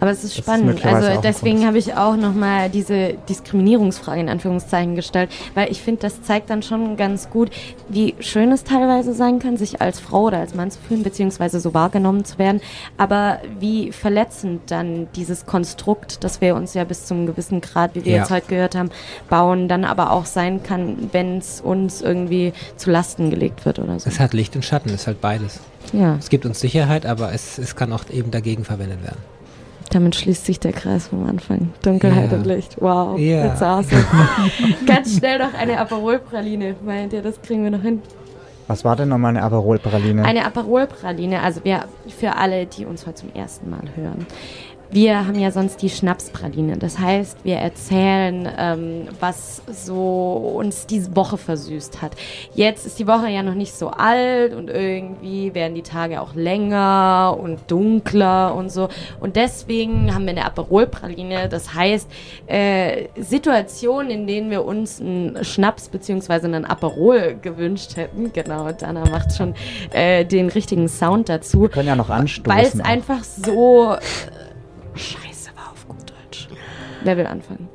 [0.00, 0.84] Aber es ist Das ist spannend.
[0.84, 6.02] auch also deswegen habe ich auch nochmal diese Diskriminierungsfrage in Anführungszeichen gestellt, weil ich finde,
[6.02, 7.50] das zeigt dann schon ganz gut,
[7.88, 11.60] wie schön es teilweise sein kann, sich als Frau oder als Mann zu fühlen, beziehungsweise
[11.60, 12.60] so wahrgenommen zu werden,
[12.98, 18.04] aber wie verletzend dann dieses Konstrukt, das wir uns ja bis zum gewissen Grad, wie
[18.04, 18.18] wir Ja.
[18.18, 18.90] jetzt heute gehört haben,
[19.28, 23.98] bauen, dann aber auch sein kann, wenn es uns irgendwie zu Lasten gelegt wird oder
[24.00, 24.08] so.
[24.08, 25.60] es hat Licht und Schatten, es ist halt beides.
[25.92, 29.18] Ja, Es gibt uns Sicherheit, aber es, es kann auch eben dagegen verwendet werden.
[29.94, 31.70] Damit schließt sich der Kreis vom Anfang.
[31.82, 32.38] Dunkelheit Ja.
[32.38, 32.76] und Licht.
[32.80, 33.18] Wow.
[33.18, 33.48] Ja.
[33.48, 34.04] That's awesome.
[34.86, 36.76] Ganz schnell noch eine Aperol-Praline.
[36.84, 38.02] Meint ihr, das kriegen wir noch hin?
[38.68, 40.24] Was war denn nochmal eine Aperol-Praline?
[40.24, 44.26] Eine Aperol-Praline, also wir, für alle, die uns heute zum ersten Mal hören.
[44.92, 46.76] Wir haben ja sonst die Schnapspraline.
[46.76, 52.12] Das heißt, wir erzählen, ähm, was so uns diese Woche versüßt hat.
[52.54, 56.34] Jetzt ist die Woche ja noch nicht so alt und irgendwie werden die Tage auch
[56.34, 58.88] länger und dunkler und so.
[59.18, 61.48] Und deswegen haben wir eine Aperolpraline.
[61.48, 62.08] Das heißt,
[62.46, 66.32] äh, Situationen, in denen wir uns einen Schnaps bzw.
[66.32, 68.30] einen Aperol gewünscht hätten.
[68.34, 69.54] Genau, Dana macht schon
[69.92, 71.62] äh, den richtigen Sound dazu.
[71.62, 72.54] Wir können ja noch anstoßen.
[72.54, 73.96] Weil es einfach so
[74.94, 76.48] scheiße war auf gut Deutsch.
[77.04, 77.68] Wer will anfangen?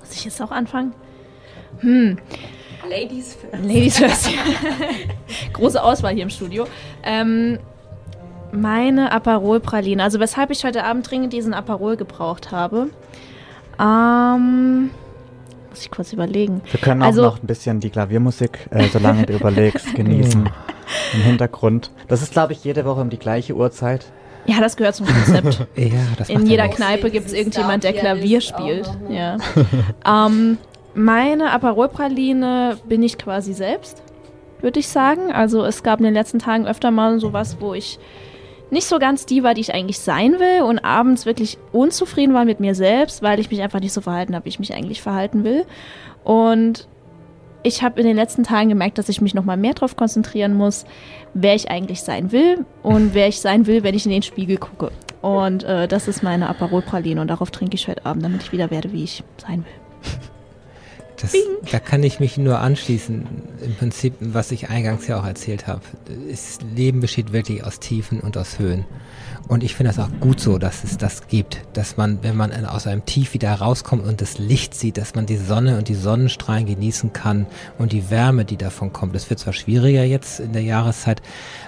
[0.00, 0.92] Muss ich jetzt auch anfangen?
[1.80, 2.18] Hm.
[2.88, 3.64] Ladies first.
[3.64, 4.30] Ladies first.
[5.52, 6.66] Große Auswahl hier im Studio.
[7.02, 7.58] Ähm,
[8.52, 10.02] meine Aperol-Praline.
[10.02, 12.88] Also weshalb ich heute Abend dringend diesen Aperol gebraucht habe.
[13.78, 14.90] Ähm,
[15.70, 16.62] muss ich kurz überlegen.
[16.70, 20.48] Wir können auch Also- noch ein bisschen die Klaviermusik, äh, solange du überlegst, genießen.
[21.14, 21.90] Im Hintergrund.
[22.08, 24.10] Das ist, glaube ich, jede Woche um die gleiche Uhrzeit.
[24.48, 25.66] Ja, das gehört zum Konzept.
[25.76, 26.68] Ja, das In jeder.
[26.68, 28.90] Kneipe gibt es irgendjemand, der Klavier spielt.
[29.10, 29.36] Ja.
[30.26, 30.56] ähm,
[30.94, 34.02] meine Aperol-Praline bin ich quasi selbst,
[34.60, 35.30] würde ich sagen.
[35.30, 37.98] Also es gab in den letzten Tagen öfter mal sowas, wo ich
[38.70, 42.46] nicht so ganz die war, die ich eigentlich sein will und abends wirklich unzufrieden war
[42.46, 45.02] mit mir selbst, weil ich mich einfach nicht so verhalten habe, wie ich mich eigentlich
[45.02, 45.66] verhalten will.
[46.24, 46.88] Und
[47.62, 50.84] ich habe in den letzten Tagen gemerkt, dass ich mich nochmal mehr darauf konzentrieren muss,
[51.34, 54.58] wer ich eigentlich sein will und wer ich sein will, wenn ich in den Spiegel
[54.58, 54.90] gucke.
[55.20, 58.70] Und äh, das ist meine Aperol-Praline und darauf trinke ich heute Abend, damit ich wieder
[58.70, 60.10] werde, wie ich sein will.
[61.20, 61.34] Das,
[61.72, 63.26] da kann ich mich nur anschließen.
[63.64, 65.82] Im Prinzip, was ich eingangs ja auch erzählt habe.
[66.30, 68.84] Das Leben besteht wirklich aus Tiefen und aus Höhen.
[69.48, 71.62] Und ich finde das auch gut so, dass es das gibt.
[71.72, 75.24] Dass man, wenn man aus einem Tief wieder rauskommt und das Licht sieht, dass man
[75.24, 77.46] die Sonne und die Sonnenstrahlen genießen kann
[77.78, 79.16] und die Wärme, die davon kommt.
[79.16, 81.22] Es wird zwar schwieriger jetzt in der Jahreszeit,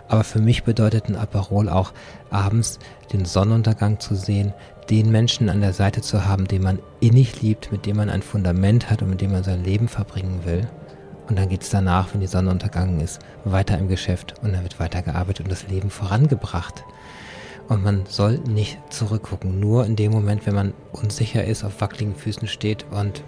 [0.09, 1.93] aber für mich bedeutet ein Aperol auch
[2.29, 2.79] abends
[3.15, 4.53] den Sonnenuntergang zu sehen,
[4.91, 8.23] den Menschen an der Seite zu haben, den man innig liebt, mit dem man ein
[8.23, 10.69] Fundament hat und mit dem man sein Leben verbringen will.
[11.29, 14.65] Und dann geht es danach, wenn die Sonne untergangen ist, weiter im Geschäft und dann
[14.65, 16.85] wird weitergearbeitet und das Leben vorangebracht.
[17.71, 22.15] Und man soll nicht zurückgucken, nur in dem Moment, wenn man unsicher ist, auf wackeligen
[22.17, 23.23] Füßen steht und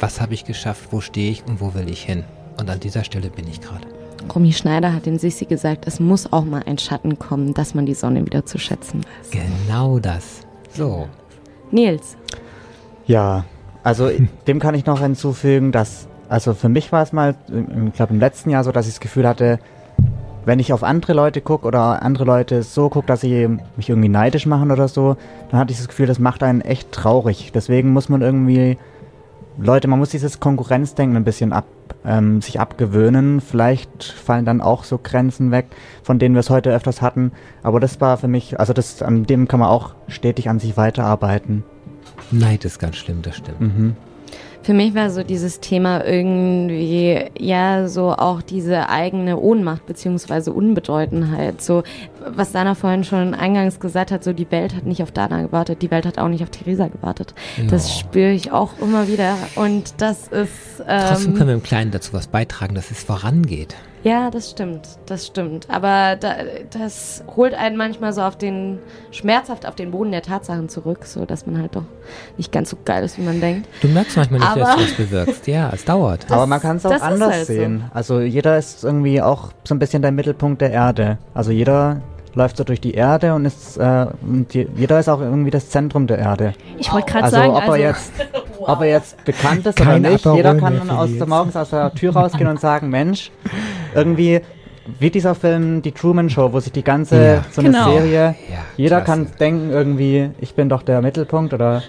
[0.00, 2.24] was habe ich geschafft, wo stehe ich und wo will ich hin.
[2.58, 3.86] Und an dieser Stelle bin ich gerade.
[4.34, 7.84] Romy Schneider hat in Sissi gesagt, es muss auch mal ein Schatten kommen, dass man
[7.86, 9.30] die Sonne wieder zu schätzen weiß.
[9.32, 10.42] Genau das.
[10.74, 11.08] So.
[11.72, 12.16] Nils,
[13.06, 13.44] Ja,
[13.82, 14.10] also
[14.46, 18.14] dem kann ich noch hinzufügen, dass, also für mich war es mal, im- ich glaube
[18.14, 19.58] im letzten Jahr so, dass ich das Gefühl hatte,
[20.44, 24.08] wenn ich auf andere Leute gucke oder andere Leute so gucke, dass sie mich irgendwie
[24.08, 25.16] neidisch machen oder so,
[25.50, 27.52] dann hatte ich das Gefühl, das macht einen echt traurig.
[27.54, 28.78] Deswegen muss man irgendwie,
[29.58, 31.66] Leute, man muss dieses Konkurrenzdenken ein bisschen ab,
[32.04, 33.40] ähm, sich abgewöhnen.
[33.40, 35.66] Vielleicht fallen dann auch so Grenzen weg,
[36.02, 37.32] von denen wir es heute öfters hatten.
[37.62, 40.76] Aber das war für mich, also das, an dem kann man auch stetig an sich
[40.76, 41.64] weiterarbeiten.
[42.30, 43.60] Neid ist ganz schlimm, das stimmt.
[43.60, 43.96] Mhm.
[44.62, 51.60] Für mich war so dieses Thema irgendwie, ja, so auch diese eigene Ohnmacht beziehungsweise Unbedeutenheit.
[51.60, 51.82] So,
[52.26, 55.82] was Dana vorhin schon eingangs gesagt hat, so die Welt hat nicht auf Dana gewartet,
[55.82, 57.34] die Welt hat auch nicht auf Theresa gewartet.
[57.68, 58.00] Das Ja.
[58.00, 59.36] spüre ich auch immer wieder.
[59.56, 60.52] Und das ist.
[60.86, 63.74] Trotzdem Ähm, können wir im Kleinen dazu was beitragen, dass es vorangeht.
[64.04, 65.66] Ja, das stimmt, das stimmt.
[65.70, 66.34] Aber da,
[66.70, 68.78] das holt einen manchmal so auf den,
[69.12, 71.84] schmerzhaft auf den Boden der Tatsachen zurück, so dass man halt doch
[72.36, 73.68] nicht ganz so geil ist, wie man denkt.
[73.80, 75.46] Du merkst manchmal nicht, dass du was bewirkst.
[75.46, 76.26] Ja, es dauert.
[76.30, 77.52] Aber man kann es auch das anders halt so.
[77.52, 77.84] sehen.
[77.94, 81.18] Also jeder ist irgendwie auch so ein bisschen der Mittelpunkt der Erde.
[81.32, 82.00] Also jeder
[82.34, 85.68] läuft so durch die Erde und ist äh, und je- jeder ist auch irgendwie das
[85.68, 86.54] Zentrum der Erde.
[86.78, 88.12] Ich wollte gerade Also sagen, ob er also, jetzt
[88.58, 91.70] ob er jetzt bekannt ist Kein oder nicht, Aperol jeder kann aus der morgens aus
[91.70, 93.30] der Tür rausgehen und sagen, Mensch,
[93.94, 94.40] irgendwie
[94.98, 97.44] wie dieser Film Die Truman Show, wo sich die ganze Ja.
[97.52, 97.92] so eine Genau.
[97.92, 99.22] Serie Ja, jeder klasse.
[99.26, 101.82] kann denken irgendwie, ich bin doch der Mittelpunkt oder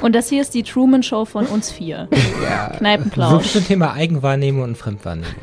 [0.00, 2.08] und das hier ist die Truman Show von uns vier.
[2.42, 2.70] Ja.
[2.72, 3.52] So Kneipenplausch.
[3.52, 5.34] zum Thema Eigenwahrnehmung und Fremdwahrnehmung.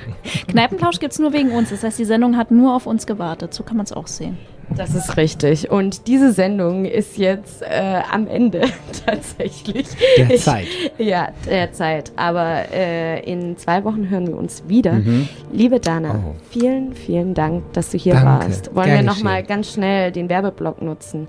[0.47, 1.69] Kneipenplausch gibt es nur wegen uns.
[1.69, 3.53] Das heißt, die Sendung hat nur auf uns gewartet.
[3.53, 4.37] So kann man es auch sehen.
[4.75, 5.69] Das ist richtig.
[5.69, 8.61] Und diese Sendung ist jetzt äh, am Ende
[9.05, 9.87] tatsächlich.
[10.17, 10.67] Der Ich- Zeit.
[10.97, 12.11] Ja, der Zeit.
[12.15, 14.93] Aber äh, in zwei Wochen hören wir uns wieder.
[14.93, 15.27] Mhm.
[15.51, 16.35] Liebe Dana, Oh.
[16.49, 18.45] vielen, vielen Dank, dass du hier Danke.
[18.45, 18.75] warst.
[18.75, 21.27] Wollen Gern wir nochmal ganz schnell den Werbeblock nutzen?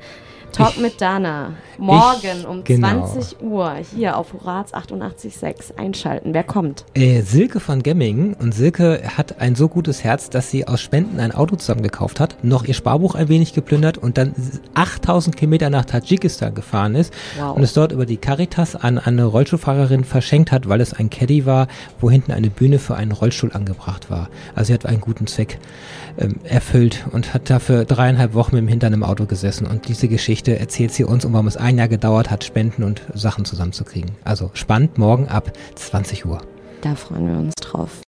[0.52, 1.54] Talk mit Dana.
[1.78, 3.06] Morgen Ich- um genau.
[3.08, 6.34] 20 Uhr hier auf Horaz 88.6 einschalten.
[6.34, 6.84] Wer kommt?
[6.94, 11.18] Äh, Silke von Gemmingen und Silke hat ein so gutes Herz, dass sie aus Spenden
[11.20, 14.34] ein Auto zusammengekauft hat, noch ihr Sparbuch ein wenig geplündert und dann
[14.74, 17.56] 8000 Kilometer nach Tadschikistan gefahren ist Wow.
[17.56, 21.46] und es dort über die Caritas an eine Rollstuhlfahrerin verschenkt hat, weil es ein Caddy
[21.46, 21.66] war,
[22.00, 24.28] wo hinten eine Bühne für einen Rollstuhl angebracht war.
[24.54, 25.58] Also sie hat einen guten Zweck
[26.18, 30.06] ähm, erfüllt und hat dafür dreieinhalb Wochen mit dem Hintern im Auto gesessen und diese
[30.42, 34.10] Geschichte erzählt sie uns und warum es ein Jahr gedauert hat, Spenden und Sachen zusammenzukriegen.
[34.24, 36.42] Also spannend, morgen ab 20 Uhr.
[36.80, 38.02] Da freuen wir uns drauf.